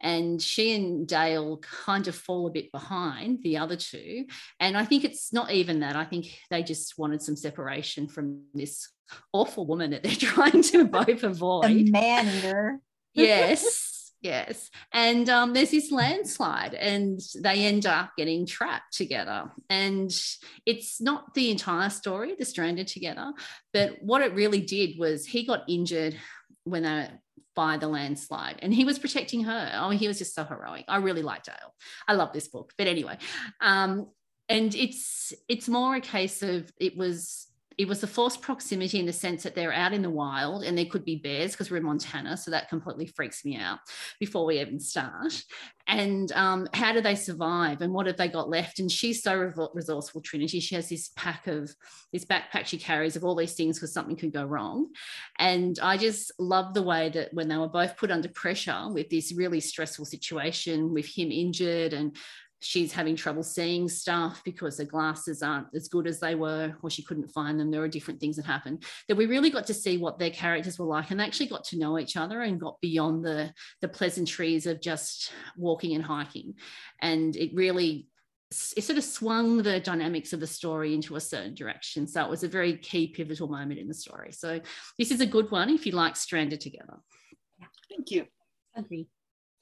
and 0.01 0.41
she 0.41 0.74
and 0.75 1.08
Dale 1.08 1.58
kind 1.58 2.08
of 2.08 2.15
fall 2.15 2.48
a 2.48 2.51
bit 2.51 2.72
behind 2.72 3.44
the 3.44 3.58
other 3.58 3.75
two. 3.75 4.25
And 4.60 4.77
I 4.77 4.86
think 4.86 5.03
it's 5.03 5.34
not 5.34 5.51
even 5.51 5.82
that. 5.82 5.96
I 5.96 6.06
think 6.06 6.39
they 6.50 6.63
just 6.63 6.98
wanted 6.98 7.22
some 7.22 7.36
separation 7.36 8.08
from 8.08 8.44
this 8.53 8.89
awful 9.34 9.65
woman 9.65 9.91
that 9.91 10.03
they're 10.03 10.12
trying 10.13 10.62
to 10.63 10.86
both 10.86 11.24
avoid. 11.24 11.70
The 11.70 11.91
man 11.91 12.27
eater. 12.27 12.79
yes. 13.13 13.86
Yes. 14.22 14.70
And 14.91 15.29
um, 15.29 15.53
there's 15.53 15.72
this 15.72 15.94
landslide, 15.94 16.74
and 16.74 17.22
they 17.41 17.65
end 17.65 17.86
up 17.86 18.12
getting 18.18 18.46
trapped 18.46 18.91
together. 18.91 19.50
And 19.70 20.12
it's 20.65 21.00
not 21.00 21.34
the 21.34 21.51
entire 21.51 21.89
story, 21.89 22.36
the 22.38 22.44
stranded 22.44 22.88
together, 22.88 23.32
but 23.72 23.96
what 24.01 24.22
it 24.22 24.34
really 24.34 24.60
did 24.60 25.00
was 25.00 25.25
he 25.25 25.46
got 25.46 25.63
injured 25.70 26.18
when 26.65 26.84
they 26.84 27.10
by 27.56 27.77
the 27.77 27.88
landslide 27.88 28.58
and 28.60 28.74
he 28.74 28.86
was 28.86 29.00
protecting 29.00 29.44
her. 29.44 29.72
Oh 29.75 29.89
he 29.89 30.08
was 30.08 30.18
just 30.18 30.36
so 30.36 30.44
heroic. 30.44 30.86
I 30.88 30.98
really 30.98 31.24
liked 31.24 31.48
dale. 31.48 31.74
I 32.08 32.13
love 32.13 32.34
this 32.34 32.48
book. 32.48 32.74
But 32.77 32.88
anyway 32.88 33.18
um 33.62 34.08
and 34.48 34.74
it's 34.74 35.34
it's 35.48 35.70
more 35.70 35.96
a 35.96 36.01
case 36.01 36.41
of 36.41 36.72
it 36.77 36.98
was 36.98 37.49
it 37.80 37.88
was 37.88 38.02
the 38.02 38.08
forced 38.08 38.42
proximity 38.42 39.00
in 39.00 39.06
the 39.06 39.14
sense 39.14 39.42
that 39.42 39.56
they're 39.56 39.72
out 39.72 39.94
in 39.94 40.02
the 40.02 40.10
wild 40.10 40.66
and 40.66 40.78
there 40.78 40.84
could 40.84 41.06
be 41.06 41.16
bears 41.16 41.52
because 41.52 41.72
we're 41.72 41.78
in 41.78 41.86
Montana. 41.86 42.36
So 42.36 42.52
that 42.52 42.68
completely 42.68 43.06
freaks 43.06 43.46
me 43.46 43.56
out 43.56 43.80
before 44.20 44.46
we 44.46 44.60
even 44.60 44.82
start. 44.82 45.42
And 45.88 46.30
um, 46.34 46.68
how 46.74 46.92
do 46.92 47.00
they 47.00 47.16
survive 47.16 47.80
and 47.80 47.94
what 47.94 48.06
have 48.06 48.18
they 48.18 48.28
got 48.28 48.50
left? 48.50 48.80
And 48.80 48.92
she's 48.92 49.24
so 49.24 49.34
resourceful, 49.74 50.20
Trinity. 50.20 50.60
She 50.60 50.76
has 50.76 50.90
this 50.90 51.12
pack 51.16 51.48
of 51.48 51.74
this 52.12 52.26
backpack 52.26 52.66
she 52.66 52.78
carries 52.78 53.16
of 53.16 53.24
all 53.24 53.34
these 53.34 53.54
things 53.54 53.80
because 53.80 53.94
something 53.94 54.18
could 54.18 54.34
go 54.34 54.44
wrong. 54.44 54.90
And 55.38 55.80
I 55.82 55.96
just 55.96 56.34
love 56.38 56.74
the 56.74 56.84
way 56.84 57.08
that 57.12 57.34
when 57.34 57.48
they 57.48 57.56
were 57.56 57.70
both 57.70 57.96
put 57.96 58.12
under 58.12 58.28
pressure 58.28 58.90
with 58.90 59.10
this 59.10 59.34
really 59.34 59.62
stressful 59.62 60.04
situation 60.04 60.94
with 60.94 61.06
him 61.06 61.32
injured 61.32 61.94
and 61.94 62.18
she's 62.60 62.92
having 62.92 63.16
trouble 63.16 63.44
seeing 63.44 63.88
stuff 63.88 64.42
because 64.44 64.78
her 64.78 64.86
glasses 64.86 65.42
aren't 65.42 65.68
as 65.74 65.88
good 65.88 66.08
as 66.08 66.20
they 66.20 66.36
were 66.36 66.75
or 66.82 66.89
she 66.89 67.04
couldn't 67.04 67.32
find 67.32 67.60
them. 67.60 67.72
There 67.72 67.84
are 67.84 67.88
different 67.88 68.20
things 68.20 68.36
that 68.36 68.46
happened 68.46 68.84
that 69.08 69.18
we 69.18 69.25
really 69.25 69.50
got 69.50 69.68
to 69.68 69.74
see 69.74 69.98
what 69.98 70.20
their 70.20 70.30
characters 70.30 70.78
were 70.78 70.86
like 70.86 71.12
and 71.12 71.20
they 71.20 71.24
actually 71.24 71.48
got 71.48 71.63
to 71.66 71.80
know 71.80 71.98
each 71.98 72.18
other 72.18 72.42
and 72.42 72.60
got 72.60 72.80
beyond 72.82 73.24
the 73.24 73.54
the 73.82 73.88
pleasantries 73.88 74.66
of 74.66 74.82
just 74.82 75.32
walking 75.58 75.96
and 75.96 76.04
hiking. 76.04 76.54
And 77.01 77.36
it 77.36 77.51
really 77.54 78.08
it 78.75 78.84
sort 78.84 78.98
of 78.98 79.04
swung 79.04 79.58
the 79.58 79.80
dynamics 79.80 80.34
of 80.34 80.39
the 80.39 80.48
story 80.48 80.96
into 80.96 81.16
a 81.16 81.22
certain 81.22 81.54
direction. 81.54 82.08
So 82.08 82.24
it 82.24 82.30
was 82.30 82.44
a 82.44 82.48
very 82.48 82.78
key 82.78 83.08
pivotal 83.08 83.48
moment 83.48 83.80
in 83.80 83.88
the 83.88 83.94
story. 83.94 84.32
So 84.32 84.60
this 84.98 85.12
is 85.12 85.22
a 85.22 85.25
good 85.25 85.51
one 85.51 85.70
if 85.70 85.86
you 85.86 85.92
like 85.92 86.16
stranded 86.16 86.60
together. 86.60 86.98
Yeah. 87.60 87.68
thank 87.89 88.10
you. 88.10 88.25
Agree 88.75 89.08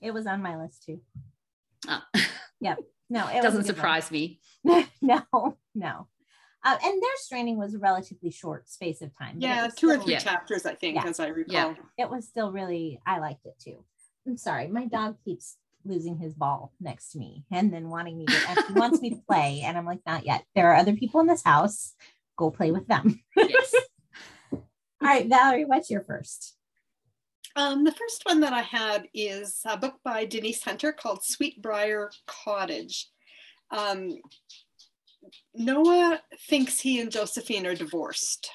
it 0.01 0.13
was 0.13 0.27
on 0.27 0.42
my 0.42 0.58
list 0.58 0.84
too. 0.84 1.01
Oh. 1.88 2.01
Yep. 2.62 2.80
No, 3.10 3.28
it 3.28 3.42
doesn't 3.42 3.64
surprise 3.64 4.12
one. 4.12 4.20
me. 4.20 4.40
no, 5.02 5.58
no. 5.74 6.08
Uh, 6.66 6.78
and 6.84 7.02
their 7.02 7.10
straining 7.18 7.58
was 7.58 7.74
a 7.74 7.80
relatively 7.80 8.30
short 8.30 8.68
space 8.68 9.02
of 9.02 9.18
time. 9.18 9.38
Yeah, 9.40 9.68
two 9.68 9.72
still, 9.72 9.92
or 9.92 9.98
three 10.00 10.14
yeah. 10.14 10.20
chapters, 10.20 10.66
I 10.66 10.76
think, 10.76 10.96
yeah. 10.96 11.06
as 11.06 11.20
I 11.20 11.28
recall. 11.28 11.76
Yeah. 11.98 12.06
It 12.06 12.10
was 12.10 12.28
still 12.28 12.52
really, 12.52 13.00
I 13.06 13.20
liked 13.20 13.46
it 13.46 13.56
too. 13.60 13.86
I'm 14.28 14.38
sorry, 14.38 14.68
my 14.68 14.86
dog 14.86 15.16
keeps 15.24 15.56
losing 15.86 16.18
his 16.18 16.34
ball 16.34 16.74
next 16.82 17.12
to 17.12 17.20
me 17.20 17.46
and 17.52 17.72
then 17.72 17.90
wanting 17.90 18.18
me 18.18 18.26
to, 18.26 18.64
he 18.68 18.74
wants 18.74 19.02
me 19.02 19.12
to 19.12 19.22
play. 19.30 19.62
And 19.64 19.78
I'm 19.78 19.86
like, 19.86 20.02
not 20.06 20.26
yet. 20.26 20.44
There 20.56 20.70
are 20.70 20.76
other 20.76 20.94
people 20.94 21.22
in 21.22 21.28
this 21.28 21.44
house. 21.44 21.94
Go 22.38 22.52
play 22.52 22.72
with 22.72 22.88
them. 22.88 23.22
Yes. 23.38 23.74
All 24.52 24.60
right, 25.02 25.28
Valerie, 25.28 25.66
what's 25.66 25.90
your 25.90 26.02
first? 26.02 26.57
Um, 27.58 27.84
the 27.84 27.92
first 27.92 28.24
one 28.24 28.40
that 28.42 28.54
I 28.54 28.62
had 28.62 29.08
is 29.16 29.62
a 29.66 29.76
book 29.76 29.96
by 30.04 30.26
Denise 30.26 30.64
Hunter 30.64 30.92
called 30.92 31.24
Sweetbriar 31.24 32.10
Cottage. 32.28 33.10
Um, 33.72 34.20
Noah 35.56 36.22
thinks 36.48 36.80
he 36.80 37.02
and 37.02 37.12
Josephine 37.12 37.66
are 37.66 37.74
divorced. 37.74 38.52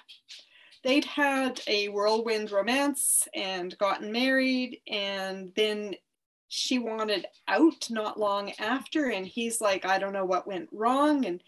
They'd 0.85 1.05
had 1.05 1.61
a 1.67 1.89
whirlwind 1.89 2.53
romance 2.53 3.27
and 3.35 3.77
gotten 3.77 4.13
married, 4.13 4.79
and 4.89 5.51
then 5.57 5.97
she 6.47 6.79
wanted 6.79 7.27
out 7.49 7.89
not 7.91 8.21
long 8.21 8.53
after. 8.61 9.11
And 9.11 9.27
he's 9.27 9.61
like, 9.61 9.85
I 9.85 9.99
don't 9.99 10.13
know 10.13 10.25
what 10.25 10.47
went 10.47 10.69
wrong. 10.71 11.27
And 11.27 11.43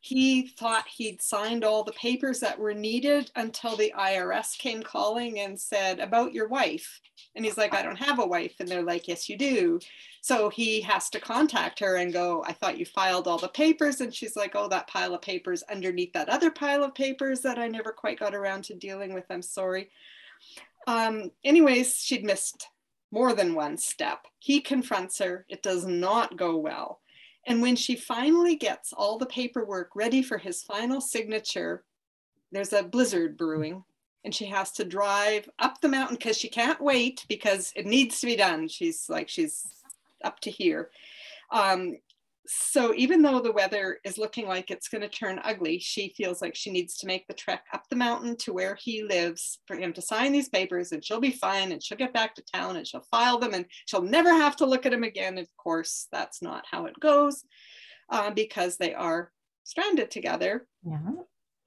he 0.00 0.48
thought 0.48 0.86
he'd 0.86 1.20
signed 1.20 1.64
all 1.64 1.82
the 1.82 1.92
papers 1.92 2.38
that 2.40 2.58
were 2.58 2.74
needed 2.74 3.30
until 3.34 3.76
the 3.76 3.92
IRS 3.98 4.56
came 4.56 4.82
calling 4.82 5.40
and 5.40 5.58
said, 5.58 5.98
About 5.98 6.32
your 6.32 6.48
wife. 6.48 7.00
And 7.34 7.44
he's 7.44 7.58
like, 7.58 7.74
I 7.74 7.82
don't 7.82 7.98
have 7.98 8.18
a 8.18 8.26
wife. 8.26 8.54
And 8.60 8.68
they're 8.68 8.82
like, 8.82 9.08
Yes, 9.08 9.28
you 9.28 9.36
do. 9.36 9.80
So 10.20 10.48
he 10.48 10.80
has 10.82 11.10
to 11.10 11.20
contact 11.20 11.80
her 11.80 11.96
and 11.96 12.12
go, 12.12 12.44
I 12.46 12.52
thought 12.52 12.78
you 12.78 12.86
filed 12.86 13.26
all 13.26 13.38
the 13.38 13.48
papers. 13.48 14.00
And 14.00 14.14
she's 14.14 14.36
like, 14.36 14.52
Oh, 14.54 14.68
that 14.68 14.86
pile 14.86 15.14
of 15.14 15.22
papers 15.22 15.64
underneath 15.70 16.12
that 16.12 16.28
other 16.28 16.50
pile 16.50 16.84
of 16.84 16.94
papers 16.94 17.40
that 17.40 17.58
I 17.58 17.66
never 17.66 17.90
quite 17.92 18.20
got 18.20 18.34
around 18.34 18.64
to 18.64 18.74
dealing 18.74 19.12
with. 19.12 19.24
I'm 19.30 19.42
sorry. 19.42 19.90
Um, 20.86 21.32
anyways, 21.44 21.96
she'd 21.96 22.24
missed 22.24 22.68
more 23.10 23.34
than 23.34 23.54
one 23.54 23.76
step. 23.76 24.26
He 24.38 24.60
confronts 24.60 25.18
her. 25.18 25.46
It 25.48 25.62
does 25.62 25.84
not 25.84 26.36
go 26.36 26.56
well. 26.56 27.00
And 27.46 27.62
when 27.62 27.76
she 27.76 27.94
finally 27.94 28.56
gets 28.56 28.92
all 28.92 29.18
the 29.18 29.26
paperwork 29.26 29.90
ready 29.94 30.22
for 30.22 30.38
his 30.38 30.62
final 30.62 31.00
signature, 31.00 31.84
there's 32.52 32.72
a 32.72 32.82
blizzard 32.82 33.36
brewing 33.36 33.84
and 34.26 34.34
she 34.34 34.46
has 34.46 34.72
to 34.72 34.84
drive 34.84 35.48
up 35.60 35.80
the 35.80 35.88
mountain 35.88 36.16
because 36.16 36.36
she 36.36 36.48
can't 36.48 36.80
wait 36.80 37.24
because 37.28 37.72
it 37.76 37.86
needs 37.86 38.20
to 38.20 38.26
be 38.26 38.34
done. 38.34 38.66
She's 38.66 39.08
like, 39.08 39.28
she's 39.28 39.68
up 40.24 40.40
to 40.40 40.50
here. 40.50 40.90
Um, 41.52 41.98
so 42.48 42.94
even 42.94 43.22
though 43.22 43.40
the 43.40 43.52
weather 43.52 43.98
is 44.04 44.18
looking 44.18 44.46
like 44.46 44.70
it's 44.70 44.88
going 44.88 45.02
to 45.02 45.08
turn 45.08 45.40
ugly, 45.44 45.78
she 45.78 46.12
feels 46.16 46.40
like 46.40 46.54
she 46.54 46.70
needs 46.70 46.96
to 46.98 47.06
make 47.06 47.26
the 47.26 47.34
trek 47.34 47.64
up 47.72 47.84
the 47.88 47.96
mountain 47.96 48.36
to 48.38 48.52
where 48.52 48.76
he 48.80 49.02
lives 49.02 49.60
for 49.66 49.76
him 49.76 49.92
to 49.92 50.02
sign 50.02 50.32
these 50.32 50.48
papers 50.48 50.92
and 50.92 51.04
she'll 51.04 51.20
be 51.20 51.30
fine 51.30 51.72
and 51.72 51.82
she'll 51.82 51.98
get 51.98 52.12
back 52.12 52.34
to 52.34 52.44
town 52.52 52.76
and 52.76 52.86
she'll 52.86 53.06
file 53.10 53.38
them 53.38 53.54
and 53.54 53.66
she'll 53.86 54.02
never 54.02 54.30
have 54.30 54.56
to 54.56 54.66
look 54.66 54.86
at 54.86 54.92
him 54.92 55.02
again. 55.02 55.38
Of 55.38 55.48
course, 55.56 56.08
that's 56.12 56.42
not 56.42 56.64
how 56.70 56.86
it 56.86 56.98
goes 57.00 57.44
uh, 58.10 58.30
because 58.30 58.76
they 58.76 58.94
are 58.94 59.32
stranded 59.64 60.10
together. 60.10 60.66
Yeah. 60.84 60.98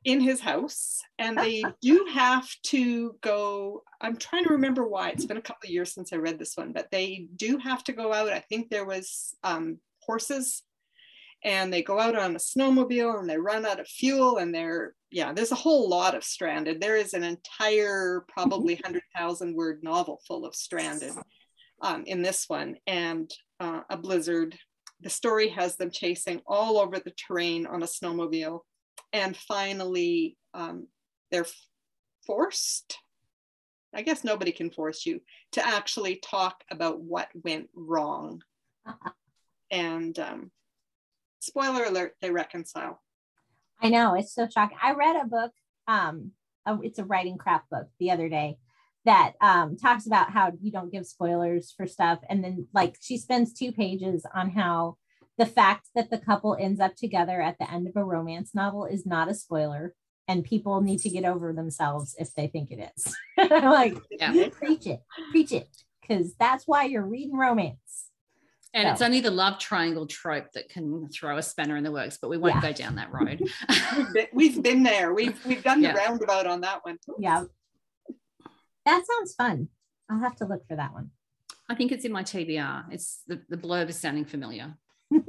In 0.06 0.22
his 0.22 0.40
house, 0.40 1.02
and 1.18 1.38
they 1.38 1.62
do 1.82 2.08
have 2.14 2.48
to 2.68 3.18
go. 3.20 3.84
I'm 4.00 4.16
trying 4.16 4.46
to 4.46 4.54
remember 4.54 4.88
why. 4.88 5.10
It's 5.10 5.26
been 5.26 5.36
a 5.36 5.42
couple 5.42 5.68
of 5.68 5.72
years 5.72 5.94
since 5.94 6.14
I 6.14 6.16
read 6.16 6.40
this 6.40 6.56
one, 6.56 6.72
but 6.72 6.88
they 6.90 7.28
do 7.36 7.58
have 7.58 7.84
to 7.84 7.92
go 7.92 8.14
out. 8.14 8.30
I 8.30 8.40
think 8.40 8.70
there 8.70 8.86
was 8.86 9.36
um, 9.44 9.80
horses 10.02 10.64
and 11.44 11.72
they 11.72 11.82
go 11.82 12.00
out 12.00 12.18
on 12.18 12.36
a 12.36 12.40
snowmobile 12.40 13.20
and 13.20 13.30
they 13.30 13.38
run 13.38 13.66
out 13.66 13.80
of 13.80 13.88
fuel 13.88 14.38
and 14.38 14.54
they're 14.54 14.94
yeah 15.12 15.32
there's 15.34 15.52
a 15.52 15.56
whole 15.56 15.90
lot 15.90 16.16
of 16.16 16.24
stranded 16.24 16.82
there 16.82 16.98
is 16.98 17.14
an 17.14 17.24
entire 17.24 18.26
probably 18.28 18.76
100000 18.76 19.48
mm-hmm. 19.48 19.58
word 19.58 19.80
novel 19.84 20.20
full 20.28 20.46
of 20.46 20.56
stranded 20.56 21.14
um, 21.82 22.04
in 22.06 22.22
this 22.22 22.46
one 22.48 22.76
and 22.88 23.32
uh, 23.60 23.82
a 23.90 23.98
blizzard 23.98 24.58
the 25.02 25.10
story 25.10 25.48
has 25.48 25.78
them 25.78 25.92
chasing 25.92 26.42
all 26.46 26.78
over 26.78 27.00
the 27.00 27.14
terrain 27.28 27.66
on 27.66 27.84
a 27.84 27.88
snowmobile 27.88 28.60
and 29.14 29.36
finally 29.38 30.38
um, 30.54 30.88
they're 31.32 31.46
forced 32.26 32.98
I 33.94 34.02
guess 34.02 34.24
nobody 34.24 34.52
can 34.52 34.70
force 34.70 35.06
you 35.06 35.22
to 35.54 35.66
actually 35.66 36.18
talk 36.18 36.64
about 36.70 37.02
what 37.02 37.28
went 37.34 37.70
wrong. 37.74 38.42
and 39.72 40.18
um, 40.20 40.52
spoiler 41.40 41.84
alert, 41.86 42.16
they 42.22 42.32
reconcile. 42.32 43.02
I 43.82 43.90
know 43.90 44.14
it's 44.16 44.34
so 44.34 44.48
shocking. 44.48 44.78
I 44.82 44.94
read 44.94 45.16
a 45.16 45.26
book, 45.26 45.52
um, 45.88 46.32
a, 46.66 46.78
it's 46.82 47.00
a 47.00 47.06
writing 47.06 47.38
craft 47.38 47.70
book 47.70 47.88
the 48.00 48.12
other 48.12 48.30
day 48.30 48.58
that 49.06 49.34
um, 49.42 49.78
talks 49.78 50.06
about 50.06 50.32
how 50.32 50.52
you 50.62 50.72
don't 50.72 50.92
give 50.92 51.06
spoilers 51.06 51.74
for 51.76 51.88
stuff. 51.88 52.20
And 52.30 52.44
then, 52.44 52.68
like, 52.74 52.98
she 53.02 53.18
spends 53.18 53.54
two 53.54 53.72
pages 53.72 54.26
on 54.34 54.50
how 54.52 54.98
the 55.38 55.46
fact 55.46 55.88
that 55.96 56.10
the 56.12 56.18
couple 56.18 56.58
ends 56.60 56.82
up 56.82 56.96
together 56.96 57.42
at 57.42 57.58
the 57.60 57.72
end 57.72 57.88
of 57.88 57.96
a 57.96 58.04
romance 58.04 58.54
novel 58.54 58.86
is 58.86 59.06
not 59.06 59.30
a 59.30 59.34
spoiler. 59.34 59.96
And 60.28 60.44
people 60.44 60.82
need 60.82 61.00
to 61.00 61.10
get 61.10 61.26
over 61.26 61.54
themselves 61.54 62.16
if 62.20 62.36
they 62.36 62.48
think 62.48 62.70
it 62.70 62.92
is. 62.96 63.16
like, 63.50 63.98
yeah. 64.12 64.50
preach 64.52 64.86
it, 64.86 65.02
preach 65.32 65.52
it, 65.52 65.68
because 66.02 66.36
that's 66.36 66.68
why 66.68 66.84
you're 66.84 67.06
reading 67.06 67.36
romance. 67.36 68.09
And 68.74 68.86
so. 68.86 68.92
it's 68.92 69.02
only 69.02 69.20
the 69.20 69.32
love 69.32 69.58
triangle 69.58 70.06
trope 70.06 70.52
that 70.54 70.70
can 70.70 71.10
throw 71.10 71.38
a 71.38 71.44
spanner 71.44 71.76
in 71.78 71.84
the 71.84 71.92
works, 71.92 72.20
but 72.22 72.30
we 72.30 72.38
won't 72.38 72.56
yeah. 72.56 72.62
go 72.62 72.72
down 72.72 72.96
that 72.96 73.12
road. 73.12 73.42
we've, 73.98 74.14
been, 74.14 74.28
we've, 74.32 74.64
been, 74.64 74.84
there. 74.84 75.14
We've 75.14 75.46
we've 75.46 75.64
done 75.64 75.82
yeah. 75.82 75.94
the 75.94 75.98
roundabout 75.98 76.46
on 76.46 76.62
that 76.62 76.86
one. 76.86 77.00
Yeah. 77.18 77.46
That 78.86 79.04
sounds 79.06 79.34
fun. 79.34 79.70
I'll 80.10 80.20
have 80.20 80.36
to 80.38 80.46
look 80.46 80.68
for 80.68 80.76
that 80.76 80.94
one. 80.94 81.12
I 81.68 81.76
think 81.76 81.92
it's 81.92 82.06
in 82.06 82.12
my 82.12 82.24
TBR. 82.24 82.86
It's 82.92 83.22
the, 83.28 83.42
the 83.50 83.58
blurb 83.58 83.90
is 83.90 84.00
sounding 84.00 84.26
familiar. 84.26 84.76
yeah. 85.12 85.20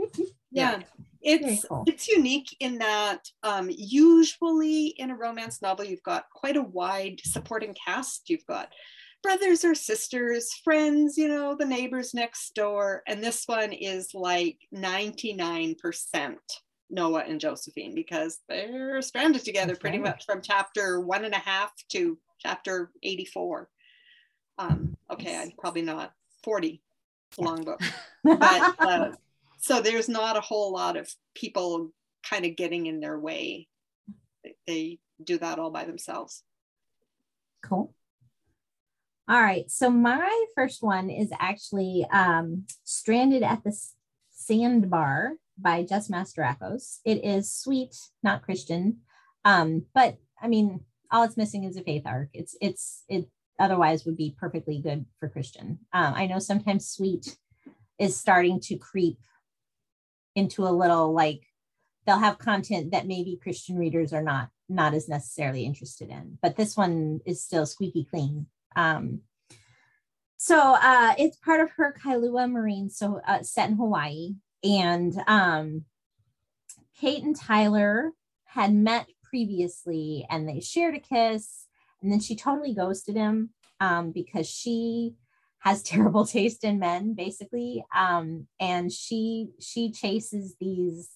yeah. 0.51 0.83
It's 1.23 1.67
cool. 1.67 1.85
it's 1.87 2.09
unique 2.09 2.57
in 2.61 2.79
that 2.79 3.29
um, 3.43 3.71
usually 3.71 4.87
in 4.87 5.11
a 5.11 5.15
romance 5.15 5.61
novel 5.61 5.85
you've 5.85 6.03
got 6.03 6.25
quite 6.35 6.57
a 6.57 6.63
wide 6.63 7.21
supporting 7.23 7.75
cast. 7.75 8.31
You've 8.31 8.47
got 8.47 8.73
brothers 9.23 9.65
or 9.65 9.75
sisters, 9.75 10.53
friends, 10.65 11.17
you 11.17 11.29
know, 11.29 11.55
the 11.55 11.65
neighbors 11.65 12.15
next 12.15 12.55
door. 12.55 13.03
And 13.07 13.23
this 13.23 13.45
one 13.47 13.73
is 13.73 14.15
like 14.15 14.59
99% 14.75 15.77
Noah 16.91 17.25
and 17.27 17.41
Josephine 17.41 17.95
because 17.95 18.39
they're 18.49 19.01
stranded 19.03 19.45
together 19.45 19.77
pretty 19.77 19.99
much 19.99 20.25
from 20.25 20.43
chapter 20.43 21.01
one 21.01 21.25
and 21.25 21.35
a 21.35 21.39
half 21.39 21.73
to 21.91 22.19
chapter 22.39 22.91
84. 23.03 23.69
Um, 24.59 24.97
okay, 25.11 25.37
I'm 25.37 25.53
probably 25.59 25.83
not 25.83 26.13
40. 26.43 26.83
It's 27.31 27.39
long 27.39 27.65
book. 27.65 27.81
but, 28.25 28.75
uh, 28.79 29.11
so 29.59 29.81
there's 29.81 30.09
not 30.09 30.37
a 30.37 30.41
whole 30.41 30.73
lot 30.73 30.97
of 30.97 31.09
people 31.35 31.91
kind 32.29 32.45
of 32.45 32.57
getting 32.57 32.87
in 32.87 33.01
their 33.01 33.19
way. 33.19 33.69
They 34.67 34.99
do 35.23 35.39
that 35.39 35.59
all 35.59 35.71
by 35.71 35.85
themselves. 35.85 36.43
Cool. 37.63 37.95
All 39.31 39.41
right. 39.41 39.71
So 39.71 39.89
my 39.91 40.45
first 40.57 40.83
one 40.83 41.09
is 41.09 41.31
actually 41.39 42.05
um, 42.13 42.65
Stranded 42.83 43.45
at 43.45 43.63
the 43.63 43.73
Sandbar 44.33 45.35
by 45.57 45.85
Jess 45.85 46.09
Mastorakos. 46.09 46.99
It 47.05 47.25
is 47.25 47.55
sweet, 47.55 47.95
not 48.25 48.43
Christian. 48.43 49.03
Um, 49.45 49.85
but 49.95 50.17
I 50.43 50.49
mean, 50.49 50.81
all 51.13 51.23
it's 51.23 51.37
missing 51.37 51.63
is 51.63 51.77
a 51.77 51.85
faith 51.85 52.03
arc. 52.07 52.31
It's 52.33 52.57
it's 52.61 53.05
it 53.09 53.29
otherwise 53.61 54.05
would 54.05 54.17
be 54.17 54.35
perfectly 54.37 54.81
good 54.81 55.07
for 55.21 55.29
Christian. 55.29 55.79
Um, 55.93 56.15
I 56.15 56.27
know 56.27 56.41
sometimes 56.41 56.91
sweet 56.91 57.37
is 58.01 58.19
starting 58.19 58.59
to 58.63 58.79
creep 58.79 59.19
into 60.35 60.65
a 60.65 60.75
little 60.75 61.13
like 61.13 61.43
they'll 62.05 62.19
have 62.19 62.39
content 62.39 62.91
that 62.91 63.07
maybe 63.07 63.39
Christian 63.41 63.79
readers 63.79 64.13
are 64.13 64.25
not 64.25 64.49
not 64.69 64.93
as 64.93 65.09
necessarily 65.09 65.65
interested 65.65 66.11
in, 66.11 66.37
but 66.43 66.57
this 66.57 66.77
one 66.77 67.21
is 67.25 67.45
still 67.45 67.65
squeaky 67.65 68.09
clean. 68.11 68.47
Um, 68.77 69.21
so 70.37 70.59
uh, 70.59 71.15
it's 71.19 71.37
part 71.37 71.61
of 71.61 71.71
her 71.73 71.95
Kailua 72.03 72.51
Marine, 72.51 72.89
so 72.89 73.21
uh, 73.27 73.43
set 73.43 73.69
in 73.69 73.77
Hawaii. 73.77 74.37
And 74.65 75.15
um, 75.27 75.85
Kate 76.99 77.23
and 77.23 77.37
Tyler 77.37 78.13
had 78.47 78.75
met 78.75 79.07
previously 79.23 80.27
and 80.29 80.49
they 80.49 80.61
shared 80.61 80.95
a 80.95 80.99
kiss. 80.99 81.67
And 82.03 82.11
then 82.11 82.21
she 82.21 82.35
totally 82.35 82.75
ghosted 82.75 83.17
him 83.17 83.51
um, 83.81 84.13
because 84.13 84.49
she 84.49 85.15
has 85.61 85.83
terrible 85.85 86.27
taste 86.27 86.65
in 86.65 86.79
men, 86.79 87.15
basically. 87.15 87.85
Um, 87.95 88.47
and 88.59 88.93
she 88.93 89.49
she 89.61 89.93
chases 89.93 90.57
these 90.61 91.11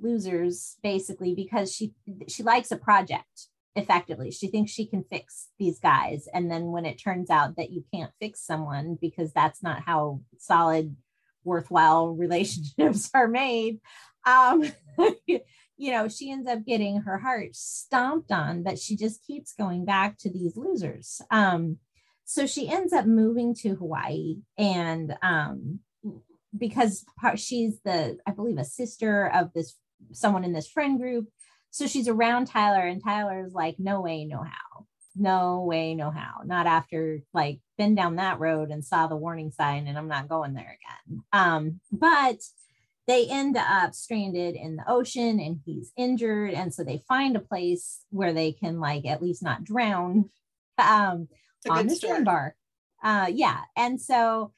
losers 0.00 0.76
basically 0.82 1.34
because 1.34 1.74
she 1.74 1.92
she 2.28 2.42
likes 2.42 2.70
a 2.70 2.76
project 2.76 3.48
effectively. 3.76 4.30
She 4.30 4.48
thinks 4.48 4.72
she 4.72 4.86
can 4.86 5.04
fix 5.04 5.48
these 5.58 5.78
guys. 5.78 6.26
And 6.32 6.50
then 6.50 6.72
when 6.72 6.86
it 6.86 7.00
turns 7.00 7.30
out 7.30 7.56
that 7.56 7.70
you 7.70 7.84
can't 7.92 8.10
fix 8.20 8.40
someone 8.40 8.96
because 9.00 9.32
that's 9.32 9.62
not 9.62 9.82
how 9.82 10.20
solid, 10.38 10.96
worthwhile 11.44 12.08
relationships 12.16 13.10
are 13.14 13.28
made, 13.28 13.80
um, 14.26 14.64
you 15.26 15.92
know, 15.92 16.08
she 16.08 16.30
ends 16.32 16.48
up 16.48 16.64
getting 16.64 17.02
her 17.02 17.18
heart 17.18 17.54
stomped 17.54 18.32
on, 18.32 18.62
but 18.62 18.78
she 18.78 18.96
just 18.96 19.24
keeps 19.24 19.52
going 19.52 19.84
back 19.84 20.16
to 20.18 20.30
these 20.30 20.56
losers. 20.56 21.20
Um, 21.30 21.78
so 22.24 22.46
she 22.46 22.68
ends 22.68 22.92
up 22.92 23.06
moving 23.06 23.54
to 23.56 23.76
Hawaii 23.76 24.38
and 24.58 25.16
um, 25.22 25.80
because 26.56 27.04
she's 27.36 27.78
the, 27.84 28.18
I 28.26 28.32
believe, 28.32 28.58
a 28.58 28.64
sister 28.64 29.30
of 29.32 29.52
this 29.52 29.76
someone 30.12 30.44
in 30.44 30.52
this 30.52 30.68
friend 30.68 30.98
group 30.98 31.28
so 31.70 31.86
she's 31.86 32.08
around 32.08 32.46
Tyler, 32.46 32.86
and 32.86 33.02
Tyler's 33.02 33.52
like, 33.52 33.76
no 33.78 34.00
way, 34.00 34.24
no 34.24 34.42
how. 34.42 34.86
No 35.14 35.62
way, 35.62 35.94
no 35.94 36.10
how. 36.10 36.42
Not 36.44 36.66
after 36.66 37.20
like 37.32 37.60
been 37.78 37.94
down 37.94 38.16
that 38.16 38.38
road 38.38 38.70
and 38.70 38.84
saw 38.84 39.06
the 39.06 39.16
warning 39.16 39.50
sign, 39.50 39.86
and 39.86 39.96
I'm 39.96 40.08
not 40.08 40.28
going 40.28 40.54
there 40.54 40.76
again. 40.78 41.22
Um, 41.32 41.80
but 41.90 42.38
they 43.06 43.26
end 43.28 43.56
up 43.56 43.94
stranded 43.94 44.56
in 44.56 44.76
the 44.76 44.84
ocean 44.88 45.38
and 45.38 45.60
he's 45.64 45.92
injured. 45.96 46.54
And 46.54 46.74
so 46.74 46.82
they 46.82 47.02
find 47.08 47.36
a 47.36 47.40
place 47.40 48.00
where 48.10 48.32
they 48.32 48.52
can 48.52 48.80
like 48.80 49.06
at 49.06 49.22
least 49.22 49.42
not 49.42 49.64
drown 49.64 50.30
um, 50.78 51.28
on 51.68 51.86
the 51.86 51.94
sandbar. 51.94 52.54
Uh, 53.02 53.30
yeah. 53.32 53.60
And 53.76 54.00
so 54.00 54.52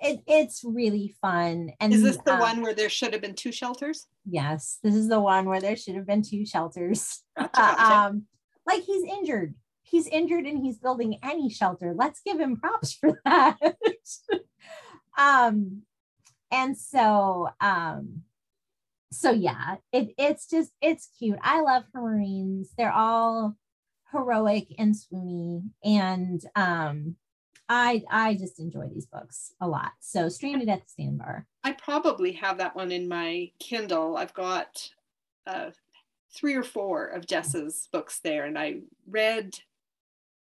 it, 0.00 0.20
it's 0.26 0.62
really 0.64 1.14
fun. 1.20 1.70
And 1.80 1.92
is 1.92 2.02
this 2.02 2.18
the 2.18 2.34
um, 2.34 2.40
one 2.40 2.62
where 2.62 2.74
there 2.74 2.88
should 2.88 3.12
have 3.12 3.22
been 3.22 3.34
two 3.34 3.52
shelters? 3.52 4.06
Yes, 4.24 4.78
this 4.82 4.94
is 4.94 5.08
the 5.08 5.20
one 5.20 5.46
where 5.46 5.60
there 5.60 5.76
should 5.76 5.94
have 5.94 6.06
been 6.06 6.22
two 6.22 6.44
shelters. 6.46 7.22
Gotcha, 7.36 7.50
gotcha. 7.54 7.94
um, 7.94 8.24
like 8.66 8.82
he's 8.82 9.04
injured. 9.04 9.54
He's 9.82 10.06
injured 10.06 10.44
and 10.44 10.58
he's 10.58 10.78
building 10.78 11.18
any 11.22 11.48
shelter. 11.50 11.94
Let's 11.96 12.20
give 12.24 12.38
him 12.38 12.56
props 12.56 12.92
for 12.92 13.20
that. 13.24 13.56
um, 15.16 15.82
and 16.50 16.76
so 16.76 17.48
um, 17.60 18.22
so 19.10 19.30
yeah, 19.30 19.76
it, 19.92 20.10
it's 20.18 20.48
just 20.48 20.72
it's 20.80 21.08
cute. 21.18 21.38
I 21.42 21.60
love 21.60 21.84
her 21.92 22.00
Marines. 22.00 22.72
They're 22.76 22.92
all 22.92 23.56
heroic 24.12 24.68
and 24.78 24.94
swoony 24.94 25.68
and 25.84 26.40
um 26.56 27.16
I 27.68 28.02
I 28.10 28.34
just 28.34 28.58
enjoy 28.60 28.88
these 28.88 29.06
books 29.06 29.52
a 29.60 29.68
lot. 29.68 29.92
So 30.00 30.28
stranded 30.28 30.68
at 30.68 30.84
the 30.84 31.02
sandbar. 31.02 31.46
I 31.64 31.72
probably 31.72 32.32
have 32.32 32.58
that 32.58 32.74
one 32.74 32.92
in 32.92 33.08
my 33.08 33.50
Kindle. 33.58 34.16
I've 34.16 34.34
got 34.34 34.90
uh, 35.46 35.70
three 36.34 36.54
or 36.54 36.62
four 36.62 37.06
of 37.06 37.26
Jess's 37.26 37.88
books 37.92 38.20
there, 38.20 38.44
and 38.44 38.58
I 38.58 38.80
read 39.06 39.58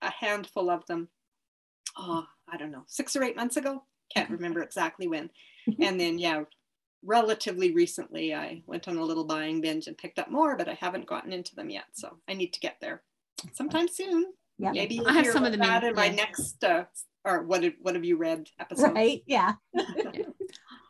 a 0.00 0.10
handful 0.10 0.70
of 0.70 0.86
them. 0.86 1.08
Oh, 1.98 2.26
I 2.48 2.56
don't 2.56 2.70
know, 2.70 2.84
six 2.86 3.14
or 3.14 3.22
eight 3.22 3.36
months 3.36 3.56
ago. 3.56 3.84
Can't 4.14 4.30
remember 4.30 4.62
exactly 4.62 5.08
when. 5.08 5.30
and 5.80 6.00
then 6.00 6.18
yeah, 6.18 6.44
relatively 7.04 7.72
recently, 7.72 8.34
I 8.34 8.62
went 8.66 8.88
on 8.88 8.96
a 8.96 9.04
little 9.04 9.24
buying 9.24 9.60
binge 9.60 9.86
and 9.86 9.98
picked 9.98 10.18
up 10.18 10.30
more, 10.30 10.56
but 10.56 10.68
I 10.68 10.74
haven't 10.74 11.06
gotten 11.06 11.32
into 11.32 11.54
them 11.54 11.70
yet. 11.70 11.84
So 11.92 12.18
I 12.28 12.34
need 12.34 12.52
to 12.54 12.60
get 12.60 12.76
there 12.80 13.02
sometime 13.52 13.88
soon. 13.88 14.32
Yeah, 14.62 14.72
maybe 14.72 15.00
I 15.04 15.12
have 15.12 15.26
some 15.26 15.44
of 15.44 15.52
them 15.52 15.62
in, 15.62 15.84
in 15.84 15.94
my 15.94 16.06
yeah. 16.06 16.12
next 16.12 16.62
uh, 16.62 16.84
or 17.24 17.42
what 17.42 17.62
have, 17.62 17.74
what 17.80 17.94
have 17.94 18.04
you 18.04 18.16
read 18.16 18.48
episode? 18.58 18.94
Right. 18.94 19.22
Yeah. 19.26 19.54
yeah. 19.74 20.22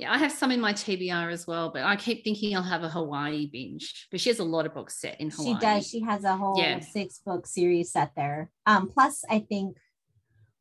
yeah. 0.01 0.13
I 0.13 0.19
have 0.19 0.33
some 0.33 0.51
in 0.51 0.61
my 0.61 0.73
TBR 0.73 1.33
as 1.33 1.47
well, 1.47 1.71
but 1.71 1.83
I 1.83 1.97
keep 1.97 2.25
thinking 2.25 2.57
I'll 2.57 2.63
have 2.63 2.83
a 2.83 2.89
Hawaii 2.89 3.49
binge. 3.53 4.09
But 4.11 4.21
she 4.21 4.31
has 4.31 4.39
a 4.39 4.45
lot 4.45 4.67
of 4.67 4.75
books 4.75 5.01
set 5.01 5.21
in 5.21 5.31
Hawaii. 5.31 5.55
She 5.55 5.61
does. 5.61 5.89
She 5.89 6.01
has 6.03 6.25
a 6.25 6.37
whole 6.37 6.59
yeah. 6.59 6.81
six 6.81 7.19
book 7.19 7.47
series 7.47 7.93
set 7.93 8.13
there. 8.17 8.51
Um, 8.67 8.89
plus, 8.89 9.25
I 9.31 9.41
think 9.41 9.77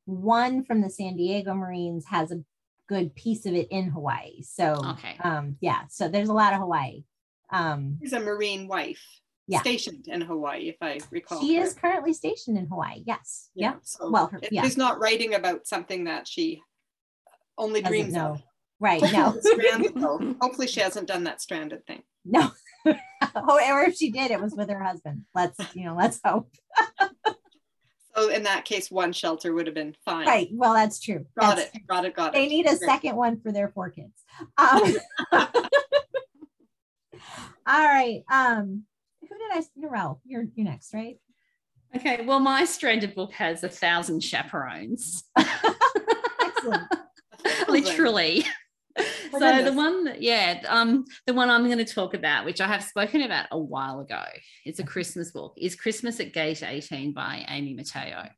one 0.06 0.64
from 0.64 0.82
the 0.82 0.90
San 0.90 1.16
Diego 1.16 1.54
Marines 1.54 2.06
has 2.08 2.32
a 2.32 2.44
good 2.88 3.16
piece 3.16 3.46
of 3.46 3.54
it 3.54 3.68
in 3.72 3.90
Hawaii. 3.90 4.42
So 4.42 4.82
okay. 4.92 5.16
um, 5.24 5.58
yeah, 5.62 5.84
so 5.90 6.10
there's 6.10 6.30
a 6.30 6.34
lot 6.34 6.54
of 6.54 6.60
Hawaii. 6.60 7.04
Um, 7.52 7.98
She's 8.02 8.14
a 8.14 8.20
Marine 8.20 8.68
wife 8.68 9.04
yeah. 9.52 9.62
stationed 9.62 10.08
in 10.08 10.22
Hawaii, 10.22 10.70
if 10.70 10.78
I 10.82 11.00
recall. 11.12 11.42
She 11.42 11.58
is 11.58 11.74
currently 11.74 12.14
stationed 12.14 12.58
in 12.58 12.68
Hawaii. 12.68 13.04
Yes. 13.06 13.50
Yeah. 13.54 13.72
yeah. 13.72 13.78
So 13.84 14.10
well, 14.10 14.28
her, 14.28 14.40
yeah. 14.52 14.64
she's 14.64 14.78
not 14.78 15.00
writing 15.00 15.34
about 15.34 15.68
something 15.68 16.06
that 16.06 16.28
she 16.28 16.62
only 17.58 17.82
Doesn't 17.82 17.92
dreams 17.92 18.14
know. 18.14 18.32
of. 18.32 18.44
Right. 18.80 19.02
No. 19.02 19.36
stranded, 19.42 19.98
Hopefully, 20.42 20.68
she 20.68 20.80
hasn't 20.80 21.08
done 21.08 21.26
that 21.26 21.42
stranded 21.42 21.86
thing. 21.86 22.04
No. 22.26 22.52
or 22.86 23.82
if 23.82 23.96
she 23.96 24.12
did, 24.12 24.32
it 24.32 24.42
was 24.42 24.56
with 24.56 24.70
her 24.70 24.82
husband. 24.82 25.26
Let's, 25.36 25.60
you 25.76 25.86
know, 25.86 25.96
let's 25.96 26.20
hope. 26.24 26.50
so 27.00 27.36
Oh, 28.16 28.30
in 28.30 28.44
that 28.44 28.66
case, 28.66 28.92
one 28.92 29.14
shelter 29.14 29.54
would 29.54 29.68
have 29.68 29.76
been 29.76 29.96
fine. 30.04 30.28
Right. 30.28 30.50
Well, 30.52 30.74
that's 30.74 31.00
true. 31.00 31.26
Got 31.40 31.58
That's 31.58 31.76
it. 31.76 31.88
Got 31.88 32.06
it. 32.06 32.16
Got 32.16 32.36
it. 32.36 32.38
They 32.38 32.48
need 32.48 32.66
a 32.66 32.78
Great. 32.78 32.82
second 32.82 33.16
one 33.16 33.40
for 33.40 33.52
their 33.52 33.70
four 33.70 33.90
kids. 33.90 34.12
Um, 34.58 34.96
all 35.32 35.48
right. 37.68 38.24
Um, 38.30 38.84
I? 39.52 39.62
Narelle, 39.80 40.20
you're 40.26 40.46
you're 40.56 40.66
next, 40.66 40.94
right? 40.94 41.18
Okay, 41.96 42.26
well, 42.26 42.40
my 42.40 42.64
stranded 42.66 43.16
book 43.16 43.34
has 43.34 43.64
a 43.64 43.70
thousand 43.70 44.24
chaperones, 44.24 45.26
Excellent. 45.38 46.84
literally. 47.68 48.46
So 49.32 49.64
the 49.64 49.74
one, 49.74 50.04
that- 50.06 50.22
yeah, 50.22 50.62
um, 50.68 51.06
the 51.26 51.34
one 51.34 51.50
I'm 51.50 51.66
going 51.66 51.78
to 51.78 51.86
talk 51.86 52.14
about, 52.14 52.46
which 52.46 52.62
I 52.62 52.68
have 52.68 52.84
spoken 52.84 53.22
about 53.22 53.48
a 53.52 53.58
while 53.58 54.02
ago, 54.02 54.24
it's 54.66 54.80
a 54.80 54.84
Christmas 54.84 55.32
book, 55.32 55.54
is 55.58 55.76
Christmas 55.76 56.20
at 56.20 56.34
Gate 56.34 56.64
18 56.64 57.14
by 57.14 57.46
Amy 57.50 57.76
Matayo. 57.76 58.30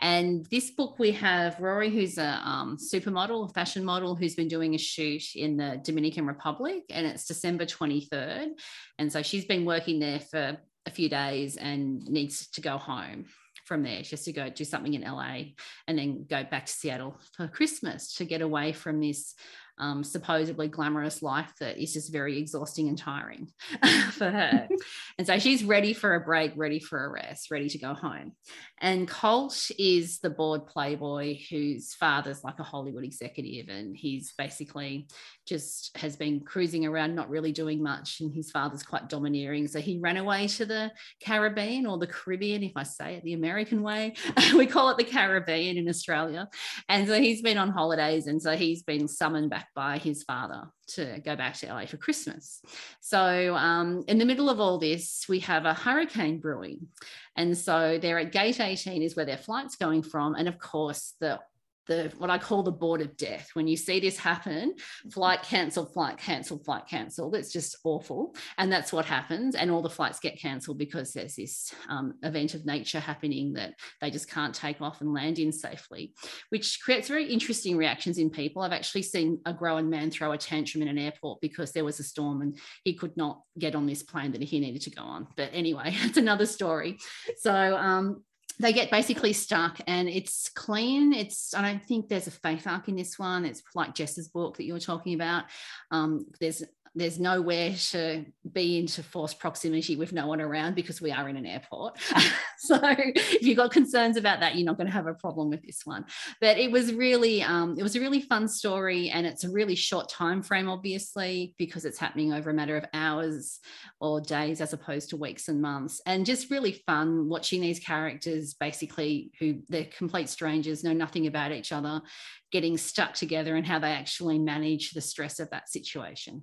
And 0.00 0.46
this 0.46 0.70
book, 0.70 0.98
we 0.98 1.12
have 1.12 1.58
Rory, 1.58 1.90
who's 1.90 2.18
a 2.18 2.40
um, 2.44 2.76
supermodel, 2.76 3.52
fashion 3.52 3.84
model, 3.84 4.14
who's 4.14 4.36
been 4.36 4.48
doing 4.48 4.74
a 4.74 4.78
shoot 4.78 5.34
in 5.34 5.56
the 5.56 5.80
Dominican 5.82 6.26
Republic, 6.26 6.84
and 6.90 7.06
it's 7.06 7.26
December 7.26 7.66
23rd. 7.66 8.50
And 8.98 9.12
so 9.12 9.22
she's 9.22 9.44
been 9.44 9.64
working 9.64 9.98
there 9.98 10.20
for 10.20 10.56
a 10.86 10.90
few 10.90 11.08
days 11.08 11.56
and 11.56 12.02
needs 12.04 12.48
to 12.50 12.60
go 12.60 12.78
home 12.78 13.26
from 13.64 13.82
there. 13.82 14.04
She 14.04 14.10
has 14.10 14.24
to 14.24 14.32
go 14.32 14.48
do 14.48 14.64
something 14.64 14.94
in 14.94 15.02
LA 15.02 15.40
and 15.86 15.98
then 15.98 16.26
go 16.28 16.44
back 16.44 16.66
to 16.66 16.72
Seattle 16.72 17.16
for 17.36 17.48
Christmas 17.48 18.14
to 18.14 18.24
get 18.24 18.40
away 18.40 18.72
from 18.72 19.00
this 19.00 19.34
um, 19.78 20.02
supposedly 20.04 20.68
glamorous 20.68 21.22
life 21.22 21.52
that 21.60 21.78
is 21.78 21.92
just 21.92 22.12
very 22.12 22.38
exhausting 22.38 22.88
and 22.88 22.98
tiring 22.98 23.48
for 24.12 24.30
her. 24.30 24.68
and 25.18 25.26
so 25.26 25.38
she's 25.38 25.64
ready 25.64 25.92
for 25.92 26.14
a 26.14 26.20
break, 26.20 26.52
ready 26.56 26.80
for 26.80 27.04
a 27.04 27.08
rest, 27.08 27.50
ready 27.50 27.68
to 27.68 27.78
go 27.78 27.94
home. 27.94 28.32
And 28.80 29.08
Colt 29.08 29.70
is 29.78 30.20
the 30.20 30.30
bored 30.30 30.66
playboy 30.66 31.38
whose 31.50 31.94
father's 31.94 32.44
like 32.44 32.58
a 32.58 32.64
Hollywood 32.64 33.04
executive, 33.04 33.68
and 33.68 33.96
he's 33.96 34.32
basically 34.36 35.08
just 35.46 35.96
has 35.96 36.16
been 36.16 36.40
cruising 36.40 36.86
around, 36.86 37.14
not 37.14 37.30
really 37.30 37.52
doing 37.52 37.82
much. 37.82 38.20
And 38.20 38.32
his 38.32 38.50
father's 38.50 38.82
quite 38.82 39.08
domineering. 39.08 39.66
So 39.66 39.80
he 39.80 39.98
ran 39.98 40.18
away 40.18 40.46
to 40.48 40.66
the 40.66 40.92
Caribbean 41.24 41.86
or 41.86 41.98
the 41.98 42.06
Caribbean, 42.06 42.62
if 42.62 42.72
I 42.76 42.82
say 42.82 43.14
it 43.14 43.24
the 43.24 43.32
American 43.32 43.82
way. 43.82 44.14
we 44.56 44.66
call 44.66 44.90
it 44.90 44.98
the 44.98 45.04
Caribbean 45.04 45.76
in 45.76 45.88
Australia. 45.88 46.48
And 46.88 47.08
so 47.08 47.20
he's 47.20 47.42
been 47.42 47.58
on 47.58 47.70
holidays. 47.70 48.26
And 48.26 48.40
so 48.40 48.56
he's 48.56 48.82
been 48.82 49.08
summoned 49.08 49.50
back 49.50 49.67
by 49.74 49.98
his 49.98 50.22
father 50.22 50.68
to 50.88 51.20
go 51.24 51.36
back 51.36 51.54
to 51.54 51.66
LA 51.66 51.86
for 51.86 51.96
Christmas. 51.96 52.62
So, 53.00 53.54
um, 53.54 54.04
in 54.08 54.18
the 54.18 54.24
middle 54.24 54.50
of 54.50 54.60
all 54.60 54.78
this, 54.78 55.26
we 55.28 55.40
have 55.40 55.64
a 55.64 55.74
hurricane 55.74 56.38
brewing. 56.38 56.88
And 57.36 57.56
so 57.56 57.98
they're 58.00 58.18
at 58.18 58.32
gate 58.32 58.60
18 58.60 59.02
is 59.02 59.14
where 59.16 59.26
their 59.26 59.36
flight's 59.36 59.76
going 59.76 60.02
from. 60.02 60.34
And 60.34 60.48
of 60.48 60.58
course, 60.58 61.14
the 61.20 61.40
the 61.88 62.12
what 62.18 62.30
I 62.30 62.38
call 62.38 62.62
the 62.62 62.70
board 62.70 63.00
of 63.00 63.16
death. 63.16 63.50
When 63.54 63.66
you 63.66 63.76
see 63.76 63.98
this 63.98 64.18
happen, 64.18 64.74
flight 65.10 65.42
cancel, 65.42 65.86
flight 65.86 66.18
cancel, 66.18 66.58
flight 66.58 66.86
cancel. 66.88 67.34
It's 67.34 67.52
just 67.52 67.76
awful, 67.82 68.36
and 68.58 68.70
that's 68.70 68.92
what 68.92 69.04
happens. 69.04 69.54
And 69.54 69.70
all 69.70 69.82
the 69.82 69.90
flights 69.90 70.20
get 70.20 70.40
cancelled 70.40 70.78
because 70.78 71.12
there's 71.12 71.34
this 71.34 71.74
um, 71.88 72.14
event 72.22 72.54
of 72.54 72.64
nature 72.64 73.00
happening 73.00 73.54
that 73.54 73.74
they 74.00 74.10
just 74.10 74.30
can't 74.30 74.54
take 74.54 74.80
off 74.80 75.00
and 75.00 75.12
land 75.12 75.38
in 75.38 75.50
safely, 75.50 76.12
which 76.50 76.80
creates 76.82 77.08
very 77.08 77.26
interesting 77.26 77.76
reactions 77.76 78.18
in 78.18 78.30
people. 78.30 78.62
I've 78.62 78.72
actually 78.72 79.02
seen 79.02 79.40
a 79.46 79.52
grown 79.52 79.90
man 79.90 80.10
throw 80.10 80.32
a 80.32 80.38
tantrum 80.38 80.82
in 80.82 80.88
an 80.88 80.98
airport 80.98 81.40
because 81.40 81.72
there 81.72 81.84
was 81.84 81.98
a 81.98 82.04
storm 82.04 82.42
and 82.42 82.58
he 82.84 82.94
could 82.94 83.16
not 83.16 83.40
get 83.58 83.74
on 83.74 83.86
this 83.86 84.02
plane 84.02 84.32
that 84.32 84.42
he 84.42 84.60
needed 84.60 84.82
to 84.82 84.90
go 84.90 85.02
on. 85.02 85.26
But 85.36 85.50
anyway, 85.52 85.84
it's 86.02 86.18
another 86.18 86.46
story. 86.46 86.98
So 87.38 87.76
um, 87.76 88.22
they 88.60 88.72
get 88.72 88.90
basically 88.90 89.32
stuck 89.32 89.80
and 89.86 90.08
it's 90.08 90.48
clean. 90.48 91.12
It's, 91.12 91.54
I 91.54 91.62
don't 91.62 91.84
think 91.84 92.08
there's 92.08 92.26
a 92.26 92.32
faith 92.32 92.66
arc 92.66 92.88
in 92.88 92.96
this 92.96 93.18
one. 93.18 93.44
It's 93.44 93.62
like 93.74 93.94
Jess's 93.94 94.28
book 94.28 94.56
that 94.56 94.64
you 94.64 94.72
were 94.72 94.80
talking 94.80 95.14
about. 95.14 95.44
Um, 95.90 96.26
there's 96.40 96.62
there's 96.98 97.20
nowhere 97.20 97.74
to 97.90 98.24
be 98.52 98.78
into 98.78 99.02
forced 99.02 99.38
proximity 99.38 99.96
with 99.96 100.12
no 100.12 100.26
one 100.26 100.40
around 100.40 100.74
because 100.74 101.00
we 101.00 101.10
are 101.10 101.28
in 101.28 101.36
an 101.36 101.46
airport. 101.46 101.98
so 102.58 102.78
if 102.82 103.42
you've 103.42 103.56
got 103.56 103.70
concerns 103.70 104.16
about 104.16 104.40
that, 104.40 104.56
you're 104.56 104.66
not 104.66 104.76
going 104.76 104.86
to 104.86 104.92
have 104.92 105.06
a 105.06 105.14
problem 105.14 105.50
with 105.50 105.62
this 105.62 105.82
one. 105.84 106.04
But 106.40 106.58
it 106.58 106.70
was 106.70 106.92
really, 106.92 107.42
um, 107.42 107.76
it 107.78 107.82
was 107.82 107.96
a 107.96 108.00
really 108.00 108.20
fun 108.20 108.48
story, 108.48 109.10
and 109.10 109.26
it's 109.26 109.44
a 109.44 109.50
really 109.50 109.74
short 109.74 110.08
time 110.08 110.42
frame, 110.42 110.68
obviously, 110.68 111.54
because 111.58 111.84
it's 111.84 111.98
happening 111.98 112.32
over 112.32 112.50
a 112.50 112.54
matter 112.54 112.76
of 112.76 112.84
hours 112.94 113.60
or 114.00 114.20
days 114.20 114.60
as 114.60 114.72
opposed 114.72 115.10
to 115.10 115.16
weeks 115.16 115.48
and 115.48 115.60
months. 115.62 116.00
And 116.06 116.26
just 116.26 116.50
really 116.50 116.82
fun 116.86 117.28
watching 117.28 117.60
these 117.60 117.80
characters, 117.80 118.54
basically, 118.54 119.30
who 119.38 119.60
they're 119.68 119.84
complete 119.84 120.28
strangers, 120.28 120.84
know 120.84 120.92
nothing 120.92 121.26
about 121.26 121.52
each 121.52 121.72
other, 121.72 122.02
getting 122.50 122.76
stuck 122.76 123.14
together, 123.14 123.56
and 123.56 123.66
how 123.66 123.78
they 123.78 123.92
actually 123.92 124.38
manage 124.38 124.90
the 124.90 125.00
stress 125.00 125.38
of 125.38 125.50
that 125.50 125.68
situation. 125.68 126.42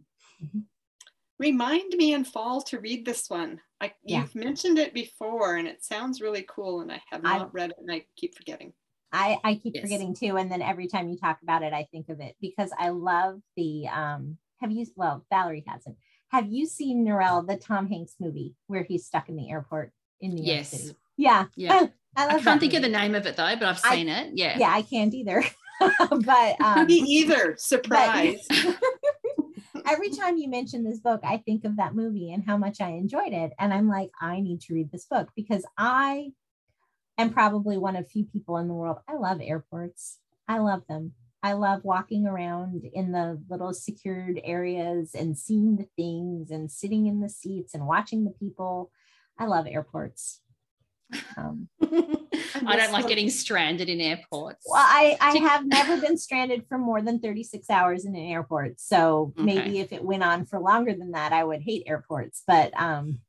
Remind 1.38 1.94
me 1.98 2.14
in 2.14 2.24
fall 2.24 2.62
to 2.64 2.80
read 2.80 3.06
this 3.06 3.30
one. 3.30 3.60
I, 3.82 3.92
Yeah. 4.06 4.22
You've 4.22 4.36
mentioned 4.36 4.80
it 4.80 4.94
before 4.94 5.58
and 5.58 5.68
it 5.68 5.84
sounds 5.84 6.22
really 6.22 6.46
cool, 6.48 6.80
and 6.82 6.92
I 6.92 7.02
have 7.12 7.22
I- 7.26 7.38
not 7.40 7.54
read 7.54 7.72
it 7.72 7.78
and 7.80 7.92
I 7.92 8.06
keep 8.16 8.36
forgetting. 8.36 8.74
I, 9.12 9.38
I 9.44 9.56
keep 9.56 9.76
Yes. 9.76 9.84
forgetting 9.84 10.14
too. 10.16 10.38
And 10.38 10.52
then 10.52 10.62
every 10.62 10.88
time 10.88 11.08
you 11.10 11.18
talk 11.18 11.40
about 11.42 11.62
it, 11.64 11.72
I 11.74 11.88
think 11.92 12.10
of 12.10 12.20
it 12.20 12.36
because 12.42 12.72
I 12.78 12.90
love 12.90 13.40
the 13.56 13.88
um 13.88 14.38
have 14.62 14.72
you 14.72 14.86
well, 14.96 15.26
Valerie 15.30 15.64
hasn't. 15.68 15.98
Have 16.30 16.48
you 16.52 16.66
seen 16.66 17.06
Narelle, 17.06 17.46
the 17.48 17.56
Tom 17.58 17.88
Hanks 17.88 18.16
movie 18.20 18.56
where 18.68 18.84
he's 18.84 19.06
stuck 19.06 19.30
in 19.30 19.36
the 19.36 19.50
airport 19.52 19.92
in 20.22 20.32
New 20.36 20.44
York 20.44 20.58
Yes. 20.58 20.70
City? 20.72 20.96
Yeah. 21.18 21.46
Yeah. 21.56 21.88
I, 22.18 22.28
love 22.28 22.36
I 22.36 22.44
can't 22.44 22.62
think 22.62 22.74
of 22.74 22.82
the 22.82 22.88
name 22.90 23.14
of 23.14 23.26
it 23.26 23.36
though, 23.36 23.54
but 23.60 23.64
I've 23.64 23.82
I- 23.84 23.96
seen 23.96 24.08
it. 24.10 24.32
Yeah. 24.36 24.58
Yeah, 24.58 24.72
I 24.72 24.82
can't 24.84 25.14
either. 25.14 25.44
but 26.10 26.62
um 26.62 26.86
Me 26.88 26.96
either. 26.96 27.56
Surprise. 27.58 28.48
Every 29.88 30.10
time 30.10 30.38
you 30.38 30.50
mention 30.50 30.84
this 30.84 31.00
book, 31.00 31.22
I 31.24 31.38
think 31.38 31.66
of 31.66 31.78
that 31.78 31.96
movie 31.96 32.32
and 32.32 32.44
how 32.46 32.58
much 32.58 32.82
I 32.82 32.90
enjoyed 32.90 33.34
it. 33.34 33.54
And 33.60 33.74
I'm 33.74 33.88
like, 33.88 34.12
I 34.20 34.40
need 34.40 34.62
to 34.62 34.74
read 34.74 34.92
this 34.92 35.06
book 35.06 35.30
because 35.36 35.66
I 35.78 36.32
am 37.18 37.32
probably 37.32 37.78
one 37.78 37.96
of 37.96 38.08
few 38.08 38.26
people 38.26 38.58
in 38.58 38.68
the 38.68 38.74
world. 38.74 38.98
I 39.08 39.16
love 39.16 39.40
airports. 39.42 40.20
I 40.48 40.60
love 40.60 40.84
them. 40.88 41.14
I 41.44 41.54
love 41.54 41.84
walking 41.84 42.26
around 42.26 42.86
in 42.94 43.12
the 43.12 43.40
little 43.50 43.74
secured 43.74 44.42
areas 44.44 45.14
and 45.14 45.38
seeing 45.38 45.76
the 45.76 45.88
things 45.96 46.50
and 46.50 46.72
sitting 46.72 47.06
in 47.06 47.22
the 47.22 47.30
seats 47.30 47.74
and 47.74 47.86
watching 47.86 48.24
the 48.24 48.32
people. 48.32 48.92
I 49.38 49.46
love 49.46 49.68
airports. 49.68 50.42
Um, 51.38 51.68
I 51.82 52.78
don't 52.78 52.92
like 52.92 53.08
getting 53.08 53.30
stranded 53.30 53.90
in 53.90 54.02
airports. 54.02 54.66
well, 54.68 54.82
I, 54.82 55.18
I 55.22 55.38
have 55.38 55.66
never 55.66 55.98
been 55.98 56.18
stranded 56.18 56.66
for 56.68 56.78
more 56.78 57.02
than 57.02 57.20
36 57.20 57.70
hours 57.70 58.06
in 58.06 58.16
an 58.16 58.26
airport. 58.26 58.80
So 58.80 59.34
maybe 59.38 59.60
Okay. 59.60 59.80
if 59.80 59.94
it 59.94 60.04
went 60.04 60.24
on 60.24 60.46
for 60.46 60.60
longer 60.60 60.94
than 60.94 61.12
that, 61.12 61.34
I 61.34 61.44
would 61.44 61.62
hate 61.62 61.84
airports. 61.88 62.44
But 62.48 62.74
um, 62.80 63.20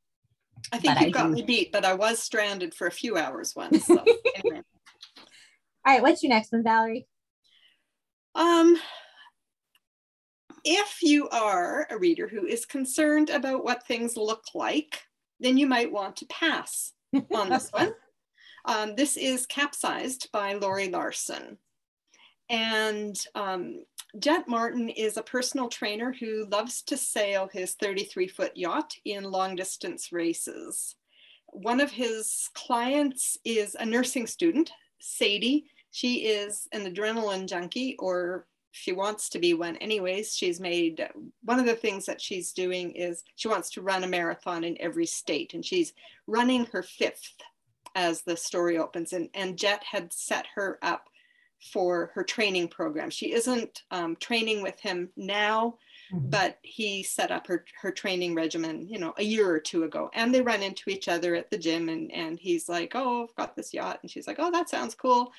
I 0.72 0.78
think 0.78 1.00
you 1.00 1.06
I 1.06 1.10
got 1.10 1.28
do. 1.28 1.34
me 1.34 1.42
beat, 1.42 1.72
but 1.72 1.84
I 1.84 1.94
was 1.94 2.18
stranded 2.18 2.74
for 2.74 2.86
a 2.86 2.92
few 2.92 3.16
hours 3.16 3.54
once. 3.54 3.84
So 3.86 4.02
anyway. 4.36 4.62
all 5.18 5.92
right, 5.92 6.02
what's 6.02 6.22
your 6.22 6.30
next 6.30 6.52
one, 6.52 6.62
Valerie? 6.62 7.06
Um, 8.34 8.76
if 10.64 11.02
you 11.02 11.28
are 11.28 11.86
a 11.90 11.98
reader 11.98 12.28
who 12.28 12.44
is 12.46 12.66
concerned 12.66 13.30
about 13.30 13.64
what 13.64 13.86
things 13.86 14.16
look 14.16 14.44
like, 14.54 15.02
then 15.40 15.56
you 15.56 15.66
might 15.66 15.92
want 15.92 16.16
to 16.16 16.26
pass 16.26 16.92
on 17.34 17.48
this 17.48 17.70
one. 17.70 17.92
Um, 18.64 18.96
this 18.96 19.16
is 19.16 19.46
Capsized 19.46 20.30
by 20.32 20.54
Lori 20.54 20.88
Larson. 20.88 21.58
And 22.48 23.16
um, 23.34 23.84
Jet 24.18 24.48
Martin 24.48 24.88
is 24.88 25.16
a 25.16 25.22
personal 25.22 25.68
trainer 25.68 26.12
who 26.12 26.46
loves 26.50 26.82
to 26.82 26.96
sail 26.96 27.48
his 27.52 27.74
33 27.74 28.28
foot 28.28 28.56
yacht 28.56 28.94
in 29.04 29.24
long 29.24 29.56
distance 29.56 30.12
races. 30.12 30.96
One 31.46 31.80
of 31.80 31.90
his 31.90 32.50
clients 32.54 33.38
is 33.44 33.76
a 33.78 33.86
nursing 33.86 34.26
student, 34.26 34.70
Sadie. 35.00 35.66
She 35.90 36.26
is 36.26 36.68
an 36.72 36.92
adrenaline 36.92 37.46
junkie, 37.46 37.96
or 37.98 38.46
she 38.76 38.92
wants 38.92 39.30
to 39.30 39.38
be 39.38 39.54
one 39.54 39.76
anyways. 39.76 40.36
She's 40.36 40.60
made 40.60 41.08
one 41.42 41.58
of 41.58 41.64
the 41.64 41.74
things 41.74 42.04
that 42.06 42.20
she's 42.20 42.52
doing 42.52 42.90
is 42.90 43.24
she 43.34 43.48
wants 43.48 43.70
to 43.70 43.80
run 43.80 44.04
a 44.04 44.06
marathon 44.06 44.64
in 44.64 44.76
every 44.80 45.06
state, 45.06 45.54
and 45.54 45.64
she's 45.64 45.94
running 46.26 46.66
her 46.66 46.82
fifth 46.82 47.36
as 47.94 48.20
the 48.22 48.36
story 48.36 48.76
opens. 48.76 49.14
And, 49.14 49.30
and 49.32 49.56
Jet 49.56 49.82
had 49.82 50.12
set 50.12 50.46
her 50.54 50.78
up 50.82 51.08
for 51.72 52.10
her 52.14 52.22
training 52.22 52.68
program. 52.68 53.08
She 53.08 53.32
isn't 53.32 53.82
um, 53.90 54.14
training 54.16 54.62
with 54.62 54.78
him 54.78 55.08
now, 55.16 55.78
but 56.12 56.58
he 56.62 57.02
set 57.02 57.30
up 57.30 57.46
her, 57.46 57.64
her 57.80 57.90
training 57.90 58.34
regimen, 58.34 58.86
you 58.88 58.98
know, 58.98 59.14
a 59.16 59.24
year 59.24 59.50
or 59.50 59.58
two 59.58 59.84
ago. 59.84 60.10
And 60.12 60.34
they 60.34 60.42
run 60.42 60.62
into 60.62 60.90
each 60.90 61.08
other 61.08 61.34
at 61.34 61.50
the 61.50 61.56
gym 61.58 61.88
and, 61.88 62.12
and 62.12 62.38
he's 62.38 62.68
like, 62.68 62.92
oh, 62.94 63.24
I've 63.24 63.34
got 63.36 63.56
this 63.56 63.72
yacht. 63.72 64.00
And 64.02 64.10
she's 64.10 64.26
like, 64.26 64.36
oh, 64.38 64.50
that 64.50 64.68
sounds 64.68 64.94
cool. 64.94 65.32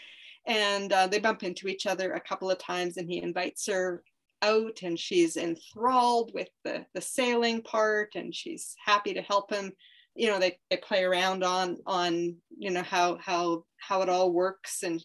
And 0.47 0.91
uh, 0.93 1.07
they 1.07 1.19
bump 1.19 1.43
into 1.43 1.67
each 1.67 1.85
other 1.85 2.13
a 2.13 2.21
couple 2.21 2.49
of 2.49 2.57
times 2.57 2.97
and 2.97 3.09
he 3.09 3.21
invites 3.21 3.67
her 3.67 4.03
out 4.41 4.79
and 4.83 4.97
she's 4.97 5.35
enthralled 5.35 6.31
with 6.33 6.49
the, 6.63 6.85
the 6.93 7.01
sailing 7.01 7.61
part 7.61 8.13
and 8.15 8.33
she's 8.33 8.75
happy 8.85 9.13
to 9.13 9.21
help 9.21 9.51
him 9.51 9.71
you 10.13 10.27
know 10.27 10.39
they, 10.39 10.57
they 10.69 10.77
play 10.77 11.03
around 11.03 11.43
on 11.43 11.77
on 11.85 12.35
you 12.57 12.69
know 12.69 12.83
how 12.83 13.17
how 13.17 13.63
how 13.77 14.01
it 14.01 14.09
all 14.09 14.31
works 14.31 14.83
and 14.83 15.03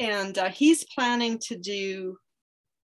and 0.00 0.38
uh, 0.38 0.48
he's 0.48 0.84
planning 0.94 1.38
to 1.38 1.56
do 1.56 2.16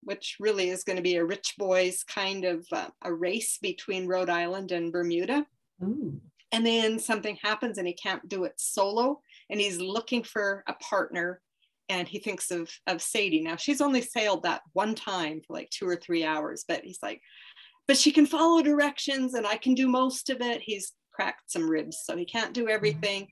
which 0.04 0.36
really 0.38 0.68
is 0.68 0.84
going 0.84 0.96
to 0.96 1.02
be 1.02 1.16
a 1.16 1.24
rich 1.24 1.54
boys 1.58 2.04
kind 2.04 2.44
of 2.44 2.66
uh, 2.72 2.88
a 3.02 3.12
race 3.12 3.58
between 3.60 4.06
Rhode 4.06 4.28
Island 4.28 4.70
and 4.70 4.92
Bermuda. 4.92 5.46
Ooh. 5.82 6.20
And 6.52 6.64
then 6.64 6.98
something 6.98 7.38
happens 7.42 7.78
and 7.78 7.86
he 7.86 7.94
can't 7.94 8.28
do 8.28 8.44
it 8.44 8.52
solo 8.56 9.20
and 9.50 9.60
he's 9.60 9.80
looking 9.80 10.22
for 10.22 10.62
a 10.68 10.74
partner 10.74 11.40
and 11.88 12.08
he 12.08 12.18
thinks 12.18 12.50
of 12.50 12.70
of 12.86 13.02
Sadie. 13.02 13.42
Now 13.42 13.56
she's 13.56 13.80
only 13.80 14.02
sailed 14.02 14.42
that 14.44 14.62
one 14.72 14.94
time 14.94 15.40
for 15.46 15.54
like 15.54 15.70
two 15.70 15.86
or 15.86 15.96
three 15.96 16.24
hours, 16.24 16.64
but 16.66 16.84
he's 16.84 16.98
like, 17.02 17.20
but 17.86 17.96
she 17.96 18.12
can 18.12 18.26
follow 18.26 18.62
directions 18.62 19.34
and 19.34 19.46
I 19.46 19.56
can 19.56 19.74
do 19.74 19.88
most 19.88 20.30
of 20.30 20.40
it. 20.40 20.62
He's 20.62 20.92
cracked 21.12 21.50
some 21.50 21.68
ribs, 21.68 21.98
so 22.04 22.16
he 22.16 22.24
can't 22.24 22.54
do 22.54 22.62
mm-hmm. 22.62 22.74
everything. 22.74 23.28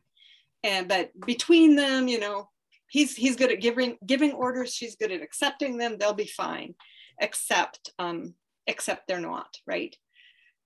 And 0.64 0.88
but 0.88 1.10
between 1.26 1.74
them, 1.76 2.08
you 2.08 2.20
know, 2.20 2.48
he's 2.88 3.16
he's 3.16 3.36
good 3.36 3.50
at 3.50 3.60
giving 3.60 3.96
giving 4.06 4.32
orders. 4.32 4.74
She's 4.74 4.96
good 4.96 5.12
at 5.12 5.22
accepting 5.22 5.78
them. 5.78 5.96
They'll 5.98 6.12
be 6.12 6.26
fine, 6.26 6.74
except 7.20 7.90
um, 7.98 8.34
except 8.66 9.08
they're 9.08 9.20
not 9.20 9.48
right. 9.66 9.96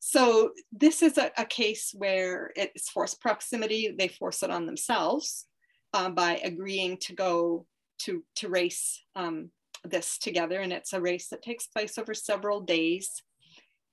So 0.01 0.51
this 0.72 1.03
is 1.03 1.18
a, 1.18 1.31
a 1.38 1.44
case 1.44 1.92
where 1.96 2.53
it's 2.55 2.90
forced 2.90 3.20
proximity. 3.20 3.94
They 3.99 4.09
force 4.09 4.42
it 4.42 4.51
on 4.51 4.66
themselves 4.66 5.46
uh, 5.94 6.11
by 6.11 6.37
agreeing 6.44 6.99
to 6.99 7.14
go 7.14 7.66
to 8.00 8.24
to 8.37 8.48
race 8.48 9.02
um, 9.14 9.50
this 9.85 10.18
together, 10.18 10.61
and 10.61 10.72
it's 10.72 10.92
a 10.92 11.00
race 11.00 11.28
that 11.28 11.42
takes 11.42 11.66
place 11.66 11.98
over 11.98 12.14
several 12.14 12.61
days. 12.61 13.22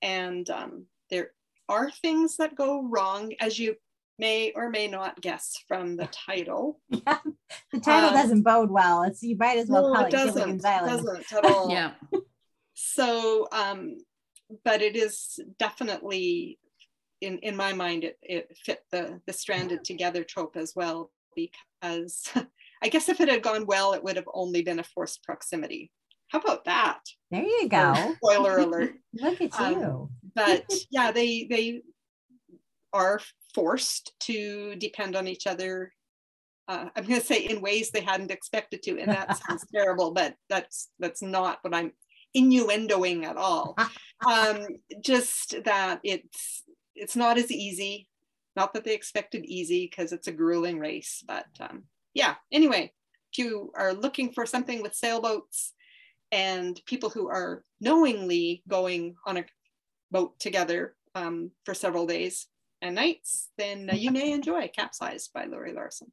And 0.02 0.50
um, 0.50 0.86
there 1.10 1.32
are 1.70 1.90
things 1.92 2.38
that 2.38 2.56
go 2.56 2.84
wrong, 2.84 3.34
as 3.40 3.58
you 3.58 3.76
may 4.20 4.52
or 4.56 4.70
may 4.70 4.88
not 4.88 5.22
guess 5.22 5.56
from 5.68 5.96
the 5.96 6.08
title. 6.28 6.80
Yeah, 6.90 7.20
the 7.72 7.80
title 7.80 8.10
um, 8.10 8.16
doesn't 8.16 8.44
bode 8.44 8.72
well. 8.72 9.04
It's 9.04 9.24
you 9.24 9.38
might 9.38 9.58
as 9.58 9.70
well 9.70 9.90
no, 9.90 9.94
call 9.94 10.06
it, 10.06 10.08
it 10.08 10.12
doesn't, 10.12 10.62
doesn't 10.62 11.34
at 11.34 11.46
all. 11.46 11.70
yeah. 11.70 11.92
So, 12.74 13.48
um, 13.52 13.98
but 14.64 14.82
it 14.82 14.96
is 14.96 15.40
definitely 15.60 16.60
in 17.22 17.38
in 17.40 17.56
my 17.56 17.74
mind 17.74 18.04
it, 18.04 18.18
it 18.22 18.58
fit 18.66 18.84
the 18.92 19.22
the 19.26 19.34
stranded 19.34 19.84
together 19.84 20.24
trope 20.24 20.58
as 20.58 20.74
well 20.76 21.12
because 21.36 22.30
I 22.84 22.90
guess 22.90 23.08
if 23.08 23.22
it 23.22 23.30
had 23.30 23.42
gone 23.42 23.66
well, 23.66 23.94
it 23.94 24.04
would 24.04 24.18
have 24.18 24.28
only 24.34 24.62
been 24.62 24.80
a 24.80 24.84
forced 24.84 25.24
proximity. 25.24 25.90
How 26.28 26.40
about 26.40 26.66
that? 26.66 27.00
There 27.32 27.44
you 27.44 27.70
go. 27.70 28.16
Spoiler 28.18 28.58
alert. 28.60 28.96
Look 29.14 29.40
at 29.40 29.60
um, 29.60 29.74
you. 29.74 30.10
but 30.36 30.66
yeah, 30.92 31.12
they 31.12 31.48
they 31.50 31.82
are 32.92 33.22
forced 33.56 34.14
to 34.22 34.76
depend 34.76 35.16
on 35.16 35.28
each 35.28 35.48
other. 35.48 35.94
Uh, 36.68 36.90
I'm 36.96 37.06
going 37.06 37.20
to 37.20 37.26
say 37.26 37.46
in 37.46 37.62
ways 37.62 37.92
they 37.92 38.02
hadn't 38.02 38.32
expected 38.32 38.84
to, 38.84 39.00
and 39.00 39.12
that 39.12 39.38
sounds 39.48 39.66
terrible, 39.74 40.12
but 40.12 40.36
that's 40.50 40.90
that's 41.00 41.22
not 41.22 41.60
what 41.62 41.74
I'm 41.74 41.94
innuendoing 42.36 43.24
at 43.24 43.38
all. 43.38 43.78
Um, 44.28 44.66
just 45.02 45.64
that 45.64 46.00
it's 46.04 46.64
it's 46.96 47.16
not 47.16 47.38
as 47.38 47.52
easy. 47.52 48.10
Not 48.56 48.74
that 48.74 48.84
they 48.84 48.94
expected 48.94 49.46
easy 49.46 49.88
because 49.90 50.12
it's 50.12 50.28
a 50.28 50.32
grueling 50.32 50.80
race, 50.80 51.24
but 51.26 51.46
um, 51.60 51.84
yeah. 52.14 52.36
Anyway, 52.52 52.92
if 53.32 53.38
you 53.38 53.72
are 53.76 53.94
looking 53.94 54.32
for 54.32 54.46
something 54.46 54.82
with 54.82 54.96
sailboats 54.96 55.74
and 56.32 56.80
people 56.86 57.10
who 57.10 57.28
are 57.28 57.64
knowingly 57.80 58.64
going 58.68 59.16
on 59.26 59.38
a 59.38 59.46
boat 60.12 60.40
together 60.40 60.96
um, 61.16 61.52
for 61.66 61.74
several 61.74 62.08
days, 62.08 62.48
and 62.84 62.96
nights, 62.96 63.50
then 63.58 63.90
uh, 63.90 63.96
you 63.96 64.12
may 64.12 64.32
enjoy 64.32 64.68
Capsized 64.68 65.32
by 65.34 65.46
Lori 65.46 65.74
Larson. 65.74 66.12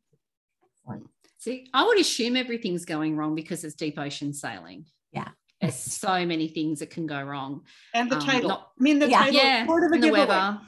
See, 1.38 1.66
I 1.74 1.84
would 1.84 1.98
assume 1.98 2.36
everything's 2.36 2.84
going 2.84 3.16
wrong 3.16 3.34
because 3.34 3.64
it's 3.64 3.74
deep 3.74 3.98
ocean 3.98 4.32
sailing. 4.32 4.86
Yeah. 5.12 5.28
There's 5.60 5.74
so 5.74 6.24
many 6.24 6.48
things 6.48 6.80
that 6.80 6.90
can 6.90 7.06
go 7.06 7.20
wrong. 7.22 7.62
And 7.92 8.10
the 8.10 8.16
um, 8.16 8.22
title. 8.22 8.48
Not, 8.48 8.70
I 8.78 8.82
mean, 8.82 8.98
the 8.98 9.08
yeah. 9.08 9.18
title 9.18 9.34
yeah, 9.34 9.66
part 9.66 9.84
of 9.84 9.92
a 9.92 9.98
giveaway. 9.98 10.20
Weather. 10.20 10.60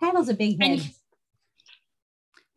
Title's 0.00 0.28
a 0.28 0.34
big 0.34 0.62
hit. 0.62 0.82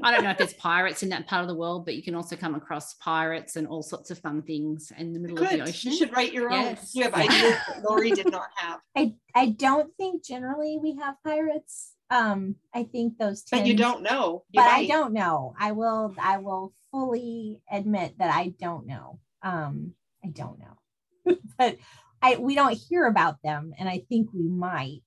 I 0.04 0.12
don't 0.12 0.24
know 0.24 0.32
if 0.32 0.38
there's 0.38 0.54
pirates 0.54 1.04
in 1.04 1.10
that 1.10 1.28
part 1.28 1.42
of 1.42 1.48
the 1.48 1.56
world, 1.56 1.86
but 1.86 1.96
you 1.96 2.04
can 2.04 2.16
also 2.16 2.36
come 2.36 2.56
across 2.56 2.96
pirates 2.96 3.56
and 3.56 3.68
all 3.68 3.84
sorts 3.84 4.12
of 4.12 4.20
fun 4.20 4.42
things 4.42 4.92
in 4.98 5.14
the 5.14 5.20
middle 5.20 5.38
Good. 5.38 5.54
of 5.54 5.60
the 5.60 5.62
ocean. 5.64 5.92
You 5.92 5.98
should 5.98 6.16
write 6.16 6.34
your 6.34 6.52
own. 6.52 6.62
Yes. 6.62 6.96
You 6.96 7.04
have 7.04 7.14
ideas 7.14 7.56
that 7.68 7.84
Lori 7.90 8.12
did 8.12 8.32
not 8.32 8.50
have. 8.56 8.80
I, 8.96 9.14
I 9.36 9.50
don't 9.50 9.96
think 9.98 10.24
generally 10.24 10.80
we 10.82 10.96
have 10.96 11.16
pirates 11.24 11.94
um 12.12 12.56
i 12.76 12.84
think 12.84 13.18
those 13.18 13.44
but 13.50 13.66
you 13.66 13.74
don't 13.74 14.04
know 14.04 14.44
you 14.52 14.60
but 14.62 14.70
might. 14.70 14.82
i 14.82 14.86
don't 14.86 15.14
know 15.14 15.56
i 15.58 15.72
will 15.72 16.14
i 16.22 16.38
will 16.38 16.74
fully 16.92 17.62
admit 17.72 18.14
that 18.20 18.36
i 18.36 18.54
don't 18.60 18.86
know 18.86 19.18
um 19.42 19.94
i 20.24 20.28
don't 20.28 20.60
know 20.60 21.36
but 21.58 21.78
i 22.22 22.36
we 22.36 22.54
don't 22.54 22.74
hear 22.74 23.06
about 23.06 23.38
them 23.44 23.74
and 23.80 23.88
i 23.88 24.04
think 24.10 24.30
we 24.34 24.48
might 24.48 25.00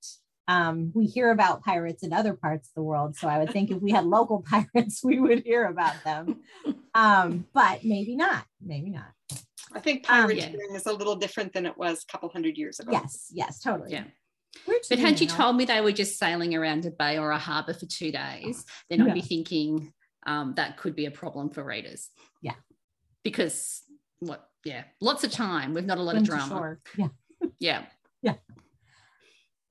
um 0.48 0.92
we 0.94 1.06
hear 1.06 1.30
about 1.30 1.62
pirates 1.62 2.02
in 2.02 2.12
other 2.12 2.34
parts 2.34 2.68
of 2.68 2.74
the 2.74 2.82
world 2.82 3.16
so 3.16 3.28
i 3.28 3.38
would 3.38 3.50
think 3.50 3.70
if 3.70 3.80
we 3.80 3.90
had 3.90 4.04
local 4.04 4.42
pirates 4.50 5.02
we 5.02 5.18
would 5.18 5.42
hear 5.42 5.66
about 5.66 5.94
them 6.04 6.40
um 6.94 7.46
but 7.52 7.84
maybe 7.84 8.16
not 8.16 8.44
maybe 8.60 8.90
not 8.90 9.12
i 9.72 9.80
think 9.80 10.04
pirateering 10.04 10.54
um, 10.54 10.60
yeah. 10.70 10.76
is 10.76 10.86
a 10.86 10.92
little 10.92 11.16
different 11.16 11.52
than 11.52 11.66
it 11.66 11.76
was 11.76 12.04
a 12.04 12.12
couple 12.12 12.28
hundred 12.28 12.56
years 12.56 12.78
ago 12.80 12.92
yes 12.92 13.28
yes 13.32 13.60
totally 13.60 13.90
yeah 13.90 14.04
but 14.88 14.98
had 14.98 15.20
you 15.20 15.26
told 15.26 15.56
me 15.56 15.64
they 15.64 15.80
were 15.80 15.92
just 15.92 16.18
sailing 16.18 16.54
around 16.54 16.86
a 16.86 16.90
bay 16.90 17.18
or 17.18 17.30
a 17.30 17.38
harbour 17.38 17.74
for 17.74 17.86
two 17.86 18.12
days, 18.12 18.64
then 18.88 19.02
I'd 19.02 19.14
be 19.14 19.20
thinking 19.20 19.92
um, 20.26 20.54
that 20.56 20.76
could 20.76 20.96
be 20.96 21.06
a 21.06 21.10
problem 21.10 21.50
for 21.50 21.64
readers. 21.64 22.10
Yeah. 22.42 22.54
Because 23.22 23.82
what, 24.20 24.48
yeah, 24.64 24.84
lots 25.00 25.24
of 25.24 25.32
time. 25.32 25.74
We've 25.74 25.84
not 25.84 25.98
a 25.98 26.02
lot 26.02 26.16
of 26.16 26.24
drama. 26.24 26.76
Yeah. 26.96 27.08
yeah. 27.58 27.82
Yeah. 28.22 28.34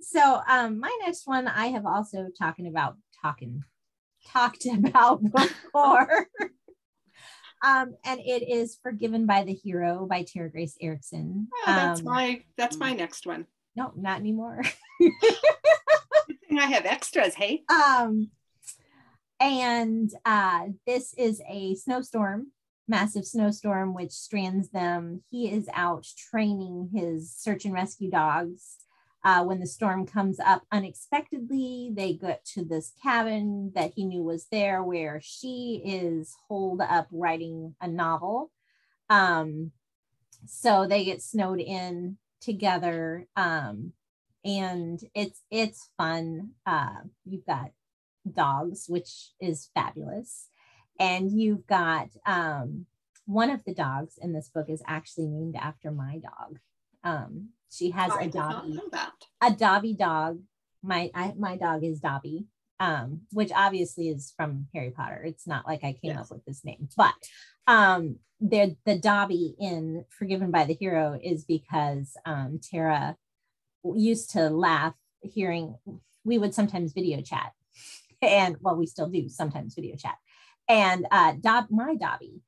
So 0.04 0.42
um, 0.48 0.80
my 0.80 0.96
next 1.06 1.26
one 1.26 1.48
I 1.48 1.68
have 1.68 1.86
also 1.86 2.28
talking 2.38 2.68
about 2.68 2.98
talking 3.22 3.64
talked 4.28 4.66
about 4.86 5.24
before. 5.24 6.28
um, 7.64 7.96
and 8.06 8.20
it 8.20 8.48
is 8.48 8.78
Forgiven 8.82 9.26
by 9.26 9.44
the 9.44 9.54
Hero 9.54 10.06
by 10.10 10.24
Tara 10.24 10.52
Grace 10.52 10.78
Ericson. 10.82 11.48
Oh, 11.54 11.64
that's 11.68 12.00
um, 12.02 12.06
my 12.06 12.44
that's 12.58 12.78
my 12.78 12.94
next 12.94 13.26
one 13.26 13.48
no, 13.76 13.92
not 13.96 14.20
anymore. 14.20 14.62
I 15.02 16.68
have 16.68 16.86
extras, 16.86 17.34
hey. 17.34 17.64
Um, 17.70 18.30
and 19.40 20.12
uh, 20.26 20.68
this 20.86 21.14
is 21.18 21.42
a 21.50 21.76
snowstorm, 21.76 22.52
massive 22.88 23.26
snowstorm, 23.26 23.96
which 23.96 24.12
strands 24.12 24.70
them. 24.70 25.24
He 25.32 25.52
is 25.52 25.68
out 25.74 26.06
training 26.30 26.92
his 26.94 27.36
search 27.36 27.66
and 27.66 27.74
rescue 27.74 28.12
dogs. 28.12 28.78
Uh, 29.24 29.44
when 29.44 29.60
the 29.60 29.68
storm 29.68 30.06
comes 30.06 30.40
up 30.40 30.64
unexpectedly, 30.72 31.90
they 31.94 32.14
get 32.14 32.44
to 32.44 32.66
this 32.66 32.92
cabin 33.02 33.72
that 33.74 33.94
he 33.96 34.04
knew 34.04 34.22
was 34.22 34.48
there, 34.52 34.84
where 34.84 35.22
she 35.24 35.82
is 35.86 36.36
holed 36.50 36.82
up 36.82 37.08
writing 37.12 37.76
a 37.80 37.88
novel. 37.88 38.52
Um, 39.10 39.72
so 40.46 40.86
they 40.88 41.06
get 41.06 41.22
snowed 41.22 41.62
in 41.62 42.18
together 42.42 43.28
um, 43.38 43.94
and 44.44 45.00
it's 45.16 45.42
it's 45.50 45.90
fun. 45.98 46.52
Uh, 46.66 47.04
you've 47.24 47.46
got 47.46 47.72
dogs 48.30 48.86
which 48.88 49.32
is 49.40 49.70
fabulous. 49.74 50.48
And 51.00 51.32
you've 51.32 51.66
got 51.66 52.10
um, 52.26 52.86
one 53.26 53.50
of 53.50 53.64
the 53.66 53.74
dogs 53.74 54.18
in 54.22 54.34
this 54.34 54.50
book 54.50 54.70
is 54.70 54.84
actually 54.88 55.28
named 55.28 55.56
after 55.56 55.92
my 55.92 56.20
dog. 56.20 56.60
Um, 57.04 57.50
she 57.74 57.92
has 57.92 58.12
I 58.12 58.24
a 58.24 58.28
Dobby. 58.30 58.80
a 59.42 59.52
Dobby 59.52 59.94
dog. 59.94 60.40
My 60.82 61.10
I, 61.14 61.34
my 61.38 61.58
dog 61.58 61.84
is 61.84 62.00
Dobby 62.00 62.48
um, 62.84 63.22
which 63.32 63.52
obviously 63.56 64.10
is 64.10 64.34
from 64.36 64.68
Harry 64.74 64.92
Potter. 64.92 65.24
It's 65.26 65.48
not 65.48 65.66
like 65.66 65.84
I 65.84 65.94
came 65.94 66.12
yes. 66.12 66.20
up 66.20 66.32
with 66.32 66.44
this 66.46 66.66
name, 66.66 66.90
but 66.98 67.14
um, 67.66 68.18
the 68.42 68.76
the 68.86 68.98
Dobby 68.98 69.56
in 69.58 70.04
Forgiven 70.10 70.52
by 70.52 70.66
the 70.66 70.74
Hero 70.74 71.18
is 71.22 71.46
because 71.46 72.16
um, 72.26 72.60
Tara 72.62 73.16
used 73.96 74.32
to 74.32 74.50
laugh 74.50 74.96
hearing 75.22 75.76
we 76.26 76.38
would 76.38 76.54
sometimes 76.54 76.92
video 76.94 77.22
chat, 77.22 77.54
and 78.22 78.58
well, 78.60 78.76
we 78.76 78.86
still 78.86 79.08
do 79.08 79.30
sometimes 79.30 79.76
video 79.76 79.96
chat, 79.96 80.18
and 80.68 81.06
uh, 81.10 81.36
Dob 81.40 81.68
my 81.70 81.96
Dobby 81.96 82.42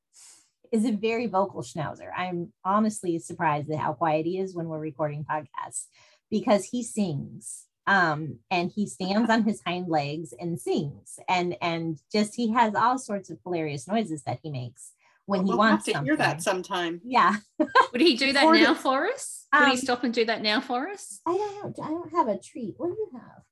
is 0.71 0.85
a 0.85 0.91
very 0.91 1.27
vocal 1.27 1.61
schnauzer. 1.61 2.09
I'm 2.15 2.53
honestly 2.63 3.19
surprised 3.19 3.69
at 3.71 3.79
how 3.79 3.93
quiet 3.93 4.25
he 4.25 4.39
is 4.39 4.55
when 4.55 4.67
we're 4.67 4.79
recording 4.79 5.25
podcasts 5.29 5.85
because 6.29 6.65
he 6.65 6.83
sings 6.83 7.65
um, 7.87 8.39
and 8.49 8.71
he 8.71 8.87
stands 8.87 9.29
on 9.29 9.43
his 9.43 9.61
hind 9.65 9.89
legs 9.89 10.33
and 10.39 10.59
sings. 10.59 11.19
And 11.29 11.55
and 11.61 11.99
just 12.11 12.35
he 12.35 12.51
has 12.53 12.75
all 12.75 12.97
sorts 12.97 13.29
of 13.29 13.39
hilarious 13.43 13.87
noises 13.87 14.23
that 14.23 14.39
he 14.43 14.49
makes 14.49 14.91
when 15.25 15.39
well, 15.39 15.45
he 15.45 15.49
we'll 15.49 15.57
wants 15.57 15.85
to 15.85 15.91
something. 15.91 16.05
hear 16.05 16.17
that 16.17 16.41
sometime. 16.41 17.01
Yeah. 17.03 17.35
Would 17.59 18.01
he 18.01 18.15
do 18.15 18.33
that 18.33 18.51
now 18.51 18.73
for 18.73 19.07
us? 19.07 19.45
Would 19.53 19.63
um, 19.63 19.71
he 19.71 19.77
stop 19.77 20.03
and 20.03 20.13
do 20.13 20.25
that 20.25 20.41
now 20.41 20.61
for 20.61 20.89
us? 20.89 21.19
I 21.25 21.31
don't 21.31 21.77
know. 21.77 21.83
I 21.83 21.89
don't 21.89 22.11
have 22.13 22.27
a 22.27 22.39
treat. 22.39 22.75
What 22.77 22.87
do 22.87 22.93
you 22.93 23.09
have 23.13 23.43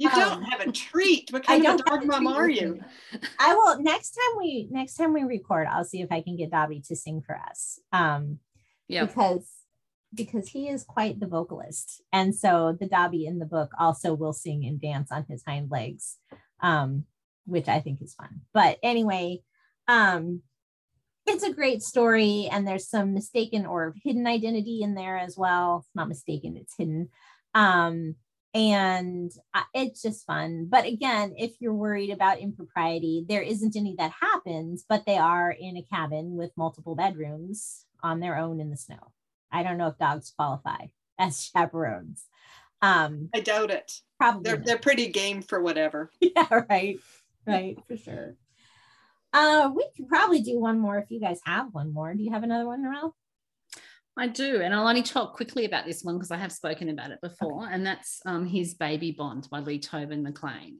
You 0.00 0.08
um, 0.08 0.18
don't 0.18 0.42
have 0.44 0.60
a 0.60 0.72
treat. 0.72 1.30
What 1.30 1.44
kind 1.44 1.66
I 1.66 1.74
of 1.74 1.80
a 1.80 1.82
dog 1.82 2.06
mom 2.06 2.26
are 2.26 2.48
you? 2.48 2.80
I 3.38 3.54
will 3.54 3.82
next 3.82 4.12
time 4.12 4.38
we 4.38 4.66
next 4.70 4.94
time 4.94 5.12
we 5.12 5.24
record, 5.24 5.66
I'll 5.70 5.84
see 5.84 6.00
if 6.00 6.10
I 6.10 6.22
can 6.22 6.38
get 6.38 6.50
Dobby 6.50 6.80
to 6.88 6.96
sing 6.96 7.20
for 7.20 7.36
us. 7.36 7.78
Um 7.92 8.38
yeah 8.88 9.04
because 9.04 9.46
because 10.14 10.48
he 10.48 10.68
is 10.68 10.84
quite 10.84 11.20
the 11.20 11.26
vocalist. 11.26 12.00
And 12.14 12.34
so 12.34 12.74
the 12.80 12.86
Dobby 12.86 13.26
in 13.26 13.40
the 13.40 13.44
book 13.44 13.72
also 13.78 14.14
will 14.14 14.32
sing 14.32 14.64
and 14.64 14.80
dance 14.80 15.12
on 15.12 15.26
his 15.28 15.42
hind 15.46 15.70
legs, 15.70 16.16
um, 16.60 17.04
which 17.44 17.68
I 17.68 17.80
think 17.80 18.00
is 18.00 18.14
fun. 18.14 18.40
But 18.54 18.78
anyway, 18.82 19.42
um, 19.86 20.40
it's 21.26 21.44
a 21.44 21.52
great 21.52 21.82
story, 21.82 22.48
and 22.50 22.66
there's 22.66 22.88
some 22.88 23.12
mistaken 23.12 23.66
or 23.66 23.94
hidden 24.02 24.26
identity 24.26 24.80
in 24.82 24.94
there 24.94 25.18
as 25.18 25.36
well. 25.36 25.84
It's 25.84 25.94
not 25.94 26.08
mistaken, 26.08 26.56
it's 26.56 26.74
hidden. 26.76 27.10
Um, 27.54 28.16
and 28.54 29.30
it's 29.74 30.02
just 30.02 30.26
fun. 30.26 30.66
But 30.68 30.84
again, 30.84 31.34
if 31.38 31.52
you're 31.60 31.74
worried 31.74 32.10
about 32.10 32.40
impropriety, 32.40 33.24
there 33.28 33.42
isn't 33.42 33.76
any 33.76 33.94
that 33.98 34.12
happens, 34.20 34.84
but 34.88 35.06
they 35.06 35.18
are 35.18 35.50
in 35.50 35.76
a 35.76 35.82
cabin 35.82 36.36
with 36.36 36.50
multiple 36.56 36.96
bedrooms 36.96 37.86
on 38.02 38.20
their 38.20 38.36
own 38.36 38.60
in 38.60 38.70
the 38.70 38.76
snow. 38.76 39.12
I 39.52 39.62
don't 39.62 39.78
know 39.78 39.88
if 39.88 39.98
dogs 39.98 40.32
qualify 40.36 40.86
as 41.18 41.42
chaperones. 41.44 42.26
Um, 42.82 43.28
I 43.34 43.40
doubt 43.40 43.70
it. 43.70 43.92
Probably 44.18 44.42
they're 44.42 44.56
they're 44.56 44.78
pretty 44.78 45.08
game 45.08 45.42
for 45.42 45.60
whatever. 45.60 46.10
Yeah, 46.20 46.62
right, 46.68 46.98
right, 47.46 47.78
for 47.86 47.96
sure. 47.96 48.36
Uh, 49.32 49.70
we 49.74 49.86
could 49.96 50.08
probably 50.08 50.40
do 50.40 50.58
one 50.58 50.78
more 50.78 50.98
if 50.98 51.10
you 51.10 51.20
guys 51.20 51.40
have 51.44 51.72
one 51.72 51.92
more. 51.92 52.14
Do 52.14 52.22
you 52.22 52.32
have 52.32 52.42
another 52.42 52.66
one, 52.66 52.82
Narelle? 52.82 53.12
I 54.20 54.26
do, 54.26 54.60
and 54.60 54.74
I'll 54.74 54.86
only 54.86 55.02
talk 55.02 55.34
quickly 55.34 55.64
about 55.64 55.86
this 55.86 56.04
one 56.04 56.16
because 56.16 56.30
I 56.30 56.36
have 56.36 56.52
spoken 56.52 56.90
about 56.90 57.10
it 57.10 57.22
before, 57.22 57.64
okay. 57.64 57.74
and 57.74 57.86
that's 57.86 58.20
um, 58.26 58.44
his 58.44 58.74
Baby 58.74 59.12
Bond 59.12 59.48
by 59.50 59.60
Lee 59.60 59.78
Tobin 59.78 60.22
McClain, 60.22 60.76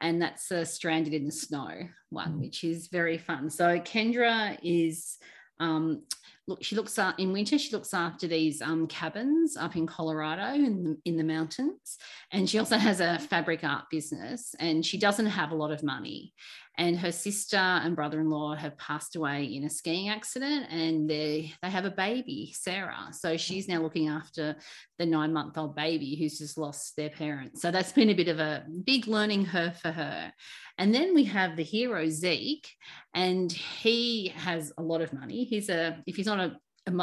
and 0.00 0.22
that's 0.22 0.48
a 0.52 0.64
Stranded 0.64 1.12
in 1.12 1.26
the 1.26 1.32
Snow 1.32 1.70
one, 2.10 2.28
mm-hmm. 2.28 2.40
which 2.40 2.62
is 2.62 2.86
very 2.86 3.18
fun. 3.18 3.50
So 3.50 3.80
Kendra 3.80 4.56
is 4.62 5.18
um, 5.58 6.02
look, 6.46 6.62
she 6.62 6.76
looks 6.76 6.98
at 6.98 7.18
in 7.18 7.32
winter. 7.32 7.58
She 7.58 7.72
looks 7.72 7.94
after 7.94 8.26
these 8.26 8.60
um, 8.60 8.86
cabins 8.86 9.56
up 9.56 9.76
in 9.76 9.86
Colorado 9.86 10.54
in 10.54 10.84
the, 10.84 10.96
in 11.04 11.16
the 11.16 11.24
mountains, 11.24 11.98
and 12.30 12.48
she 12.48 12.58
also 12.58 12.76
has 12.76 13.00
a 13.00 13.18
fabric 13.18 13.64
art 13.64 13.84
business. 13.90 14.54
And 14.58 14.84
she 14.84 14.98
doesn't 14.98 15.26
have 15.26 15.52
a 15.52 15.56
lot 15.56 15.72
of 15.72 15.82
money, 15.82 16.32
and 16.76 16.98
her 16.98 17.12
sister 17.12 17.56
and 17.56 17.94
brother-in-law 17.94 18.56
have 18.56 18.76
passed 18.78 19.14
away 19.14 19.44
in 19.44 19.64
a 19.64 19.70
skiing 19.70 20.08
accident 20.08 20.66
and 20.70 21.08
they 21.08 21.52
they 21.62 21.70
have 21.70 21.84
a 21.84 21.90
baby 21.90 22.52
sarah. 22.56 23.08
So 23.12 23.36
she's 23.36 23.68
now 23.68 23.80
looking 23.80 24.08
after 24.08 24.56
the 24.98 25.06
nine 25.06 25.32
month 25.32 25.56
old 25.56 25.76
baby 25.76 26.16
who's 26.16 26.38
just 26.38 26.58
lost 26.58 26.96
their 26.96 27.10
parents. 27.10 27.62
So 27.62 27.70
that's 27.70 27.92
been 27.92 28.10
a 28.10 28.14
bit 28.14 28.28
of 28.28 28.40
a 28.40 28.64
big 28.84 29.06
learning 29.06 29.46
curve 29.46 29.76
for 29.76 29.92
her. 29.92 30.32
And 30.78 30.92
then 30.92 31.14
we 31.14 31.24
have 31.24 31.56
the 31.56 31.62
hero 31.62 32.08
zeke 32.08 32.68
and 33.14 33.52
he 33.52 34.32
has 34.36 34.72
a 34.76 34.82
lot 34.82 35.00
of 35.00 35.12
money. 35.12 35.44
He's 35.44 35.68
a 35.68 36.02
if 36.06 36.16
he's 36.16 36.26
not 36.26 36.40
a 36.40 36.56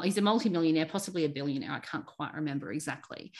he's 0.03 0.17
a 0.17 0.21
multimillionaire, 0.21 0.85
possibly 0.85 1.25
a 1.25 1.29
billionaire. 1.29 1.71
I 1.71 1.79
can't 1.79 2.05
quite 2.05 2.33
remember 2.33 2.71
exactly. 2.71 3.31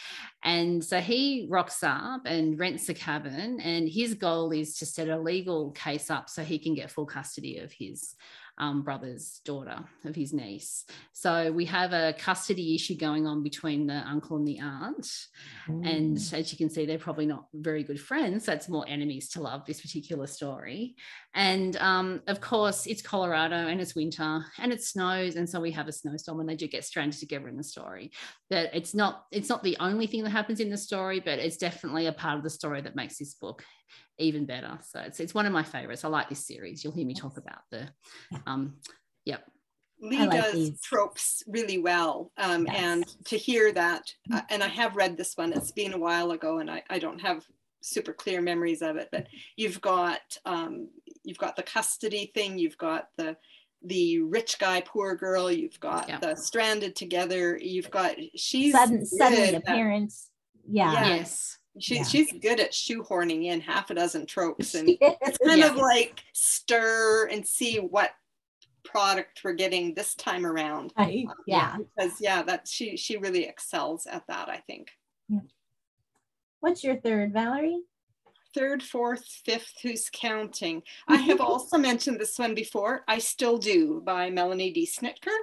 And 0.44 0.84
so 0.84 1.00
he 1.00 1.46
rocks 1.50 1.84
up 1.84 2.22
and 2.26 2.58
rents 2.58 2.90
a 2.90 2.94
cabin, 2.94 3.60
and 3.60 3.88
his 3.88 4.16
goal 4.16 4.52
is 4.52 4.78
to 4.80 4.86
set 4.86 5.10
a 5.10 5.20
legal 5.20 5.72
case 5.72 6.10
up 6.10 6.30
so 6.30 6.44
he 6.44 6.58
can 6.58 6.74
get 6.74 6.92
full 6.92 7.06
custody 7.06 7.60
of 7.60 7.72
his 7.72 8.16
um, 8.58 8.84
brother's 8.84 9.42
daughter, 9.46 9.80
of 10.06 10.16
his 10.16 10.34
niece. 10.34 10.86
So 11.14 11.52
we 11.52 11.66
have 11.66 11.94
a 11.94 12.14
custody 12.18 12.76
issue 12.76 12.96
going 12.96 13.28
on 13.28 13.44
between 13.44 13.88
the 13.88 14.08
uncle 14.08 14.38
and 14.38 14.48
the 14.48 14.60
aunt. 14.60 15.08
Mm. 15.68 15.88
And 15.88 16.18
as 16.18 16.52
you 16.52 16.58
can 16.58 16.70
see, 16.70 16.86
they're 16.86 16.98
probably 16.98 17.26
not 17.26 17.46
very 17.54 17.84
good 17.84 18.00
friends. 18.00 18.46
That's 18.46 18.70
more 18.70 18.86
enemies 18.88 19.30
to 19.30 19.42
love, 19.42 19.66
this 19.66 19.82
particular 19.82 20.28
story. 20.28 20.96
And 21.34 21.78
um, 21.78 22.22
of 22.28 22.42
course, 22.42 22.88
it's 22.88 23.02
Colorado 23.02 23.56
and 23.56 23.80
it's 23.80 23.96
winter 23.96 24.46
and 24.60 24.72
it 24.72 24.84
snows. 24.84 25.36
And 25.36 25.50
so 25.50 25.60
we 25.60 25.72
have 25.72 25.88
a 25.88 25.92
snowstorm 25.92 26.40
and 26.40 26.50
they 26.50 26.56
do 26.56 26.68
get 26.68 26.86
stranded 26.86 27.20
together 27.20 27.48
in 27.48 27.58
the 27.58 27.64
story. 27.64 28.12
That 28.50 28.76
it's 28.76 28.94
not 28.94 29.26
it's 29.32 29.50
not 29.50 29.64
the 29.64 29.78
only 29.80 30.08
thing 30.08 30.24
that 30.24 30.32
happens 30.32 30.60
in 30.60 30.70
the 30.70 30.78
story, 30.78 31.20
but 31.20 31.40
it's 31.40 31.58
definitely 31.58 32.08
a 32.08 32.14
part 32.14 32.38
of 32.38 32.44
the 32.44 32.50
story 32.50 32.82
that 32.82 32.96
makes 32.96 33.18
this 33.18 33.34
book 33.34 33.64
even 34.18 34.46
better. 34.46 34.78
So 34.84 35.00
it's, 35.00 35.20
it's 35.20 35.34
one 35.34 35.46
of 35.46 35.54
my 35.54 35.64
favorites. 35.64 36.06
I 36.06 36.10
like 36.10 36.30
this 36.30 36.46
series. 36.46 36.84
You'll 36.84 36.94
hear 36.94 37.06
me 37.06 37.14
talk 37.14 37.38
about 37.38 37.62
the, 37.70 37.88
um, 38.46 38.76
yep. 39.26 39.46
Lee 40.00 40.18
like 40.18 40.32
does 40.32 40.54
these. 40.54 40.82
tropes 40.82 41.44
really 41.48 41.78
well. 41.78 42.32
Um, 42.38 42.66
yes. 42.66 42.76
And 42.78 43.26
to 43.26 43.38
hear 43.38 43.72
that, 43.74 44.12
uh, 44.34 44.42
and 44.50 44.64
I 44.64 44.68
have 44.68 44.96
read 44.96 45.16
this 45.16 45.34
one, 45.36 45.54
it's 45.54 45.72
been 45.72 45.94
a 45.94 46.00
while 46.00 46.32
ago 46.32 46.60
and 46.60 46.72
I, 46.72 46.84
I 46.90 47.00
don't 47.00 47.22
have 47.22 47.46
super 47.82 48.14
clear 48.14 48.42
memories 48.42 48.82
of 48.82 48.96
it, 48.98 49.10
but 49.12 49.28
you've 49.56 49.82
got, 49.82 50.22
um, 50.46 50.90
you've 51.24 51.38
got 51.38 51.56
the 51.56 51.64
custody 51.64 52.32
thing, 52.34 52.58
you've 52.58 52.78
got 52.78 53.10
the, 53.18 53.38
the 53.84 54.22
rich 54.22 54.58
guy, 54.60 54.82
poor 54.82 55.16
girl, 55.16 55.52
you've 55.52 55.80
got 55.80 56.10
yep. 56.10 56.22
the 56.22 56.36
stranded 56.36 56.96
together, 56.96 57.58
you've 57.62 57.90
got, 57.92 58.16
she's 58.36 58.74
sudden, 58.74 59.06
suddenly 59.06 59.56
appearance. 59.56 60.30
Yeah. 60.68 60.92
Yes 60.92 61.58
she, 61.80 61.96
yeah. 61.96 62.04
she's 62.04 62.32
good 62.34 62.60
at 62.60 62.72
shoehorning 62.72 63.46
in 63.46 63.62
half 63.62 63.90
a 63.90 63.96
dozen 63.96 64.26
tropes 64.26 64.76
and 64.76 64.90
it's 65.02 65.38
kind 65.38 65.60
yeah. 65.60 65.70
of 65.70 65.78
like 65.78 66.24
stir 66.34 67.28
and 67.32 67.46
see 67.46 67.78
what 67.78 68.12
product 68.84 69.42
we're 69.44 69.54
getting 69.54 69.94
this 69.94 70.16
time 70.16 70.46
around 70.46 70.92
right. 70.98 71.26
Um, 71.28 71.36
yeah 71.46 71.78
because 71.78 72.14
yeah 72.20 72.42
that 72.44 72.68
she 72.68 72.98
she 72.98 73.18
really 73.18 73.46
excels 73.46 74.06
at 74.08 74.26
that 74.28 74.50
i 74.50 74.58
think 74.58 74.90
yeah. 75.30 75.40
what's 76.60 76.84
your 76.84 76.98
third 76.98 77.32
valerie 77.32 77.80
third 78.56 78.84
fourth 78.84 79.24
fifth 79.46 79.74
who's 79.82 80.10
counting 80.12 80.82
i 81.08 81.16
have 81.30 81.40
also 81.40 81.78
mentioned 81.78 82.20
this 82.20 82.38
one 82.38 82.56
before 82.56 83.04
i 83.08 83.18
still 83.18 83.58
do 83.58 84.02
by 84.04 84.30
melanie 84.30 84.72
d 84.72 84.86
snitker 84.86 85.38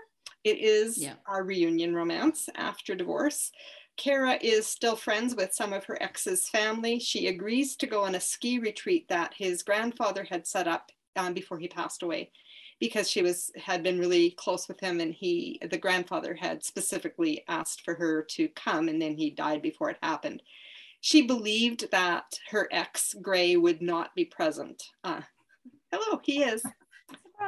it 0.45 0.59
is 0.59 0.99
yeah. 0.99 1.14
a 1.29 1.43
reunion 1.43 1.95
romance 1.95 2.49
after 2.57 2.95
divorce 2.95 3.51
Kara 3.99 4.39
is 4.41 4.67
still 4.67 4.97
friends 4.97 5.35
with 5.35 5.53
some 5.53 5.73
of 5.73 5.85
her 5.85 6.01
ex's 6.01 6.49
family. 6.49 6.99
She 6.99 7.27
agrees 7.27 7.77
to 7.77 7.87
go 7.87 8.05
on 8.05 8.15
a 8.15 8.21
ski 8.21 8.59
retreat 8.59 9.09
that 9.09 9.35
his 9.37 9.63
grandfather 9.63 10.25
had 10.25 10.47
set 10.47 10.69
up 10.69 10.91
um, 11.17 11.35
before 11.35 11.59
he 11.59 11.69
passed 11.69 12.03
away 12.03 12.31
because 12.81 13.11
she 13.11 13.23
was 13.23 13.51
had 13.57 13.83
been 13.83 13.99
really 13.99 14.31
close 14.31 14.69
with 14.69 14.79
him 14.79 15.01
and 15.01 15.13
he 15.13 15.61
the 15.69 15.77
grandfather 15.77 16.33
had 16.33 16.65
specifically 16.65 17.43
asked 17.49 17.85
for 17.85 17.95
her 17.95 18.23
to 18.23 18.49
come 18.51 18.89
and 18.89 19.03
then 19.03 19.17
he 19.17 19.31
died 19.31 19.61
before 19.61 19.91
it 19.91 19.99
happened. 20.01 20.43
She 21.01 21.23
believed 21.23 21.91
that 21.91 22.39
her 22.51 22.69
ex 22.71 23.15
gray 23.21 23.57
would 23.57 23.83
not 23.83 24.15
be 24.15 24.25
present. 24.25 24.81
Uh, 25.03 25.23
hello 25.91 26.21
he 26.23 26.45
is 26.45 26.63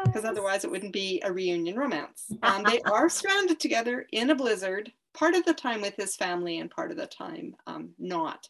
because 0.05 0.25
otherwise 0.25 0.65
it 0.65 0.71
wouldn't 0.71 0.93
be 0.93 1.21
a 1.25 1.33
reunion 1.33 1.77
romance. 1.77 2.33
Um, 2.43 2.65
they 2.65 2.81
are 2.83 3.09
stranded 3.09 3.61
together 3.61 4.07
in 4.11 4.31
a 4.31 4.35
blizzard 4.35 4.93
part 5.15 5.35
of 5.35 5.45
the 5.45 5.55
time 5.55 5.81
with 5.81 5.97
his 5.97 6.17
family 6.17 6.59
and 6.59 6.71
part 6.71 6.91
of 6.91 6.97
the 6.97 7.07
time 7.07 7.55
um, 7.67 7.91
not. 7.99 8.49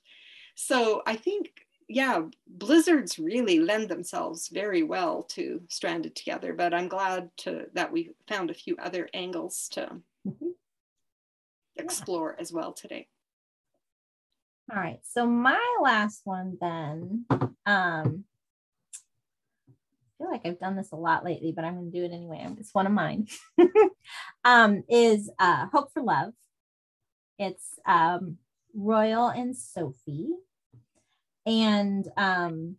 So 0.54 1.02
I 1.06 1.16
think, 1.16 1.50
yeah, 1.88 2.22
blizzards 2.46 3.18
really 3.18 3.60
lend 3.60 3.88
themselves 3.88 4.48
very 4.48 4.82
well 4.82 5.22
to 5.30 5.62
stranded 5.68 6.14
together. 6.14 6.52
But 6.52 6.74
I'm 6.74 6.88
glad 6.88 7.30
to 7.38 7.66
that 7.74 7.92
we 7.92 8.10
found 8.28 8.50
a 8.50 8.54
few 8.54 8.76
other 8.76 9.08
angles 9.14 9.68
to 9.72 10.00
mm-hmm. 10.26 10.50
explore 11.76 12.34
yeah. 12.36 12.42
as 12.42 12.52
well 12.52 12.72
today. 12.72 13.08
All 14.70 14.78
right. 14.78 15.00
So 15.02 15.26
my 15.26 15.60
last 15.82 16.22
one 16.24 16.56
then. 16.60 17.24
Um, 17.66 18.24
I 19.66 20.22
feel 20.22 20.30
like 20.30 20.42
I've 20.44 20.60
done 20.60 20.76
this 20.76 20.92
a 20.92 20.96
lot 20.96 21.24
lately, 21.24 21.50
but 21.50 21.64
I'm 21.64 21.76
going 21.76 21.90
to 21.90 21.98
do 21.98 22.04
it 22.04 22.12
anyway. 22.12 22.46
It's 22.58 22.74
one 22.74 22.86
of 22.86 22.92
mine. 22.92 23.26
um, 24.44 24.84
is 24.88 25.30
uh, 25.38 25.66
Hope 25.72 25.92
for 25.92 26.02
Love 26.02 26.34
it's 27.40 27.78
um, 27.86 28.36
Royal 28.74 29.28
and 29.28 29.56
Sophie. 29.56 30.28
And 31.46 32.06
um, 32.16 32.76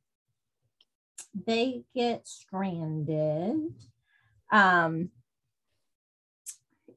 they 1.34 1.84
get 1.96 2.28
stranded 2.28 3.74
um, 4.52 5.10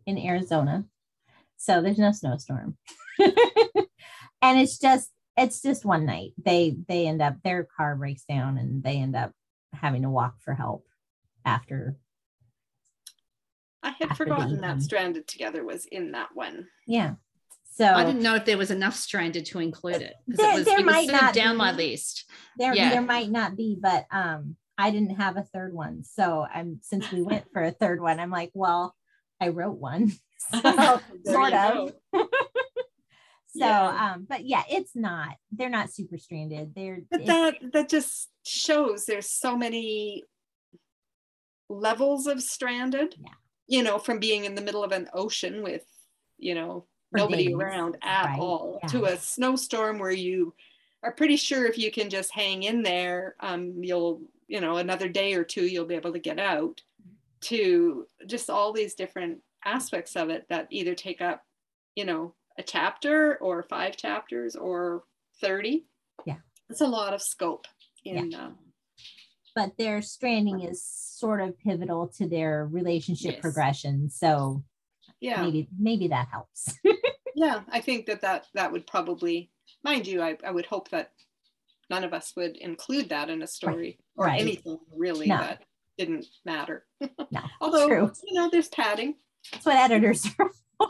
in 0.07 0.19
Arizona. 0.19 0.85
So 1.57 1.81
there's 1.81 1.99
no 1.99 2.12
snowstorm. 2.12 2.77
and 3.19 4.61
it's 4.61 4.79
just 4.79 5.11
it's 5.37 5.62
just 5.62 5.87
one 5.87 6.05
night. 6.05 6.33
They 6.45 6.77
they 6.87 7.07
end 7.07 7.23
up 7.23 7.37
their 7.43 7.65
car 7.65 7.97
breaks 7.97 8.25
down 8.25 8.59
and 8.59 8.83
they 8.83 8.99
end 8.99 9.17
up 9.17 9.33
having 9.73 10.03
to 10.03 10.11
walk 10.11 10.35
for 10.41 10.53
help 10.53 10.85
after 11.47 11.97
I 13.83 13.95
had 13.99 14.17
forgotten 14.17 14.61
that 14.61 14.83
Stranded 14.83 15.27
Together 15.27 15.65
was 15.65 15.87
in 15.87 16.12
that 16.12 16.31
one. 16.35 16.67
Yeah. 16.87 17.15
So 17.77 17.87
I 17.87 18.05
didn't 18.05 18.22
know 18.22 18.37
if 18.37 18.45
there 18.45 18.57
was 18.57 18.70
enough 18.70 18.95
stranded 18.95 19.47
to 19.47 19.59
include 19.59 20.01
it. 20.01 20.14
There, 20.29 20.53
it 20.53 20.55
was, 20.55 20.64
there 20.64 20.79
it 20.79 20.87
might 20.87 21.09
not 21.09 21.35
down 21.35 21.55
be. 21.55 21.59
my 21.59 21.72
list. 21.72 22.25
There, 22.57 22.72
yeah. 22.72 22.91
there 22.91 23.03
might 23.03 23.31
not 23.31 23.57
be, 23.57 23.77
but 23.81 24.07
um, 24.12 24.55
I 24.79 24.93
didn't 24.93 25.16
have 25.16 25.37
a 25.37 25.43
third 25.43 25.75
one. 25.75 26.05
So 26.05 26.47
I'm 26.55 26.79
since 26.83 27.11
we 27.11 27.22
went 27.22 27.47
for 27.53 27.64
a 27.64 27.72
third 27.72 28.01
one, 28.01 28.20
I'm 28.20 28.31
like, 28.31 28.53
well, 28.55 28.95
I 29.41 29.49
wrote 29.49 29.79
one. 29.79 30.12
So 30.51 31.01
sort 31.25 31.55
of. 31.55 31.93
So, 33.57 33.61
yeah. 33.61 34.14
um, 34.14 34.27
but 34.29 34.45
yeah, 34.45 34.64
it's 34.68 34.97
not. 34.97 35.37
They're 35.53 35.68
not 35.68 35.89
super 35.89 36.18
stranded. 36.18 36.75
They're 36.75 37.03
but 37.09 37.25
that 37.27 37.55
that 37.72 37.89
just 37.89 38.29
shows 38.45 39.07
there's 39.07 39.31
so 39.31 39.57
many 39.57 40.25
levels 41.68 42.27
of 42.27 42.43
stranded. 42.43 43.14
Yeah. 43.16 43.29
You 43.68 43.85
know, 43.85 43.99
from 43.99 44.18
being 44.18 44.45
in 44.45 44.57
the 44.57 44.61
middle 44.61 44.83
of 44.83 44.91
an 44.91 45.09
ocean 45.14 45.62
with, 45.62 45.85
you 46.37 46.57
know, 46.57 46.87
nobody 47.15 47.47
days. 47.47 47.55
around 47.55 47.97
at 48.03 48.25
right. 48.25 48.39
all 48.39 48.79
yeah. 48.83 48.89
to 48.89 49.05
a 49.05 49.17
snowstorm 49.17 49.99
where 49.99 50.11
you 50.11 50.55
are 51.03 51.12
pretty 51.12 51.37
sure 51.37 51.67
if 51.67 51.79
you 51.79 51.91
can 51.91 52.11
just 52.11 52.33
hang 52.33 52.62
in 52.62 52.83
there, 52.83 53.37
um, 53.41 53.83
you'll, 53.83 54.23
you 54.49 54.61
know, 54.61 54.77
another 54.77 55.09
day 55.09 55.35
or 55.35 55.45
two 55.45 55.67
you'll 55.67 55.85
be 55.85 55.95
able 55.95 56.12
to 56.12 56.19
get 56.19 56.39
out. 56.39 56.81
To 57.43 58.07
just 58.27 58.49
all 58.49 58.73
these 58.73 58.95
different 58.95 59.41
aspects 59.67 60.17
of 60.17 60.31
it 60.31 60.47
that 60.49 60.67
either 60.71 60.95
take 60.95 61.21
up, 61.21 61.43
you 61.95 62.07
know, 62.07 62.35
a 62.57 62.62
chapter 62.62 63.37
or 63.37 63.62
five 63.62 63.99
chapters 63.99 64.57
or 64.57 65.03
30. 65.43 65.85
Yeah. 66.25 66.37
It's 66.71 66.81
a 66.81 66.87
lot 66.87 67.12
of 67.12 67.21
scope 67.21 67.67
in. 68.05 68.31
Yeah. 68.31 68.47
Uh, 68.47 68.51
but 69.55 69.77
their 69.79 70.03
stranding 70.03 70.61
is 70.61 70.83
sort 70.83 71.41
of 71.41 71.59
pivotal 71.59 72.09
to 72.17 72.29
their 72.29 72.67
relationship 72.67 73.33
yes. 73.33 73.41
progression. 73.41 74.11
So 74.11 74.65
yeah, 75.21 75.43
maybe 75.43 75.69
maybe 75.79 76.09
that 76.09 76.29
helps. 76.29 76.77
yeah, 77.35 77.61
I 77.70 77.80
think 77.80 78.07
that 78.07 78.20
that 78.22 78.47
that 78.55 78.72
would 78.72 78.87
probably, 78.87 79.51
mind 79.82 80.07
you, 80.07 80.22
I, 80.22 80.37
I 80.45 80.51
would 80.51 80.66
hope 80.66 80.91
that 80.91 81.12
none 81.91 82.05
of 82.05 82.12
us 82.12 82.32
would 82.37 82.57
include 82.57 83.11
that 83.11 83.30
in 83.30 83.43
a 83.43 83.47
story 83.47 83.99
right. 84.16 84.24
or 84.24 84.26
right. 84.26 84.41
anything 84.41 84.78
really 84.97 85.26
no. 85.26 85.39
that 85.39 85.62
didn't 85.99 86.26
matter. 86.45 86.85
No, 87.30 87.41
Although 87.61 87.89
true. 87.89 88.12
you 88.24 88.35
know, 88.35 88.49
there's 88.51 88.68
padding. 88.68 89.16
That's 89.53 89.66
what 89.66 89.76
editors 89.76 90.26
are 90.39 90.51
for. 90.78 90.89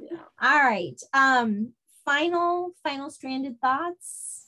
yeah. 0.00 0.18
All 0.42 0.58
right. 0.58 1.00
Um, 1.14 1.72
final, 2.04 2.72
final 2.82 3.10
stranded 3.10 3.60
thoughts. 3.60 4.46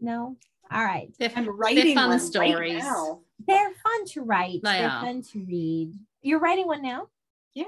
No. 0.00 0.36
All 0.70 0.84
right. 0.84 1.14
I'm 1.20 1.48
writing 1.48 1.94
fun 1.94 2.18
stories. 2.18 2.82
Right 2.82 3.16
They're 3.46 3.72
fun 3.82 4.06
to 4.06 4.22
write. 4.22 4.60
They 4.62 4.72
They're 4.78 4.90
are. 4.90 5.02
fun 5.02 5.22
to 5.22 5.44
read. 5.44 5.94
You're 6.22 6.40
writing 6.40 6.66
one 6.66 6.82
now. 6.82 7.08
Yeah. 7.54 7.64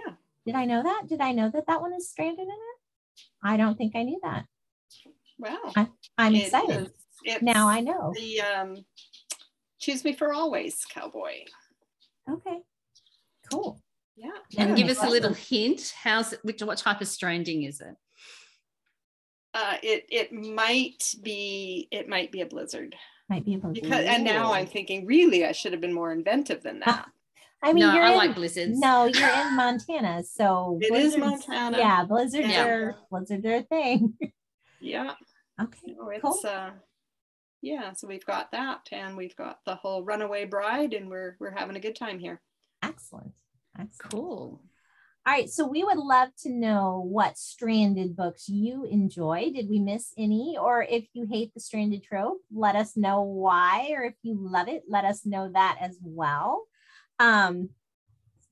Did 0.47 0.55
I 0.55 0.65
know 0.65 0.83
that? 0.83 1.05
Did 1.09 1.21
I 1.21 1.33
know 1.33 1.51
that 1.51 1.67
that 1.67 1.81
one 1.81 1.95
is 1.95 2.09
stranded 2.09 2.47
in 2.47 2.49
it? 2.49 3.23
I 3.43 3.57
don't 3.57 3.77
think 3.77 3.95
I 3.97 4.03
knew 4.03 4.21
that. 4.23 4.45
Wow. 5.39 5.73
I, 5.77 5.89
am 6.19 6.35
excited. 6.35 6.91
now 7.43 7.69
I 7.69 7.81
know. 7.81 8.13
The 8.15 8.41
um, 8.41 8.85
choose 9.79 10.05
me 10.05 10.15
for 10.15 10.33
always 10.33 10.85
cowboy. 10.85 11.45
Okay. 12.31 12.61
Cool. 13.51 13.81
Yeah. 14.17 14.31
And 14.57 14.77
give 14.77 14.89
us 14.89 15.03
a 15.03 15.09
little 15.09 15.35
hint. 15.35 15.93
How's 16.03 16.35
it, 16.35 16.41
which, 16.43 16.63
what 16.63 16.79
type 16.79 17.01
of 17.01 17.09
stranding 17.09 17.65
is 17.65 17.81
it? 17.81 17.97
Uh, 19.53 19.77
it 19.83 20.05
it 20.11 20.33
might 20.33 21.15
be 21.23 21.87
it 21.93 22.09
might 22.09 22.33
be 22.33 22.41
a 22.41 22.47
blizzard. 22.47 22.97
Might 23.29 23.45
be 23.45 23.55
a 23.55 23.59
blizzard. 23.59 23.85
Because, 23.85 24.05
and 24.05 24.25
now 24.25 24.53
I'm 24.53 24.67
thinking, 24.67 25.07
really, 25.07 25.45
I 25.45 25.53
should 25.53 25.73
have 25.73 25.81
been 25.81 25.93
more 25.93 26.13
inventive 26.13 26.63
than 26.63 26.81
that. 26.81 27.09
I 27.65 27.73
mean, 27.73 27.81
no, 27.81 27.99
I 27.99 28.11
in, 28.11 28.17
like 28.17 28.35
blizzards. 28.35 28.79
No, 28.79 29.07
you're 29.07 29.29
in 29.29 29.57
Montana, 29.57 30.23
so 30.23 30.79
it 30.83 30.93
is 30.93 31.17
Montana. 31.17 31.79
Yeah, 31.79 32.05
blizzards 32.05 32.49
yeah. 32.49 32.67
are 32.67 32.97
blizzards 33.11 33.45
are 33.47 33.57
a 33.57 33.63
thing. 33.63 34.15
Yeah. 34.81 35.15
Okay. 35.59 35.79
You 35.87 36.11
it's 36.11 36.21
cool. 36.21 36.39
uh, 36.45 36.71
yeah, 37.63 37.95
so 37.95 38.07
we've 38.07 38.27
got 38.27 38.53
that, 38.53 38.81
and 38.93 39.17
we've 39.17 39.35
got 39.35 39.61
the 39.65 39.77
whole 39.77 40.05
runaway 40.05 40.45
bride, 40.45 40.93
and 40.93 41.09
we're 41.09 41.37
we're 41.41 41.57
having 41.57 41.75
a 41.75 41.81
good 41.81 41.97
time 41.97 42.19
here. 42.19 42.43
Excellent. 42.83 43.33
That's 43.75 43.97
Cool. 43.97 44.61
All 45.27 45.33
right, 45.33 45.49
so 45.49 45.67
we 45.67 45.83
would 45.83 45.97
love 45.97 46.29
to 46.43 46.51
know 46.51 47.03
what 47.03 47.39
stranded 47.39 48.15
books 48.15 48.47
you 48.47 48.85
enjoy. 48.85 49.53
Did 49.55 49.71
we 49.71 49.79
miss 49.79 50.13
any? 50.19 50.59
Or 50.61 50.83
if 50.83 51.07
you 51.15 51.27
hate 51.31 51.55
the 51.55 51.61
stranded 51.61 52.05
trope, 52.05 52.43
let 52.53 52.77
us 52.77 52.95
know 52.95 53.23
why. 53.23 53.89
Or 53.97 54.05
if 54.05 54.15
you 54.23 54.37
love 54.39 54.69
it, 54.69 54.83
let 54.87 55.07
us 55.07 55.25
know 55.25 55.51
that 55.55 55.79
as 55.81 55.99
well. 56.03 56.67
Um, 57.19 57.71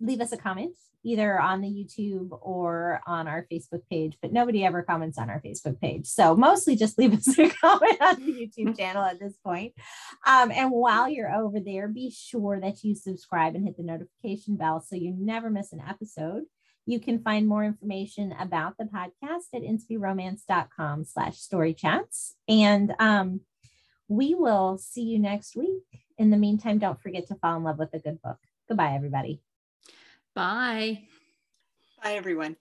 leave 0.00 0.20
us 0.20 0.32
a 0.32 0.36
comment 0.36 0.76
either 1.04 1.40
on 1.40 1.60
the 1.60 1.68
YouTube 1.68 2.28
or 2.40 3.00
on 3.06 3.26
our 3.26 3.46
Facebook 3.50 3.82
page, 3.90 4.16
but 4.22 4.32
nobody 4.32 4.64
ever 4.64 4.82
comments 4.82 5.18
on 5.18 5.30
our 5.30 5.40
Facebook 5.40 5.80
page. 5.80 6.06
So 6.06 6.36
mostly 6.36 6.76
just 6.76 6.98
leave 6.98 7.12
us 7.18 7.38
a 7.38 7.48
comment 7.48 8.00
on 8.00 8.16
the 8.16 8.32
YouTube 8.32 8.76
channel 8.78 9.02
at 9.02 9.18
this 9.18 9.34
point. 9.44 9.72
Um, 10.26 10.50
and 10.50 10.70
while 10.70 11.08
you're 11.08 11.34
over 11.34 11.58
there, 11.60 11.88
be 11.88 12.10
sure 12.10 12.60
that 12.60 12.84
you 12.84 12.94
subscribe 12.94 13.54
and 13.54 13.66
hit 13.66 13.76
the 13.76 13.82
notification 13.82 14.56
bell 14.56 14.80
so 14.80 14.96
you 14.96 15.14
never 15.18 15.50
miss 15.50 15.72
an 15.72 15.82
episode. 15.86 16.44
You 16.84 16.98
can 16.98 17.22
find 17.22 17.46
more 17.46 17.64
information 17.64 18.34
about 18.38 18.74
the 18.76 18.84
podcast 18.84 19.54
at 19.54 19.62
inspyromance.com 19.62 21.04
slash 21.04 21.36
story 21.38 21.74
chats. 21.74 22.34
And 22.48 22.92
um, 22.98 23.40
we 24.08 24.34
will 24.34 24.78
see 24.78 25.02
you 25.02 25.18
next 25.20 25.56
week. 25.56 25.82
In 26.18 26.30
the 26.30 26.36
meantime, 26.36 26.78
don't 26.78 27.00
forget 27.00 27.28
to 27.28 27.36
fall 27.36 27.56
in 27.56 27.64
love 27.64 27.78
with 27.78 27.94
a 27.94 28.00
good 28.00 28.20
book. 28.20 28.38
Goodbye, 28.68 28.94
everybody. 28.94 29.40
Bye. 30.34 31.08
Bye, 32.02 32.14
everyone. 32.14 32.56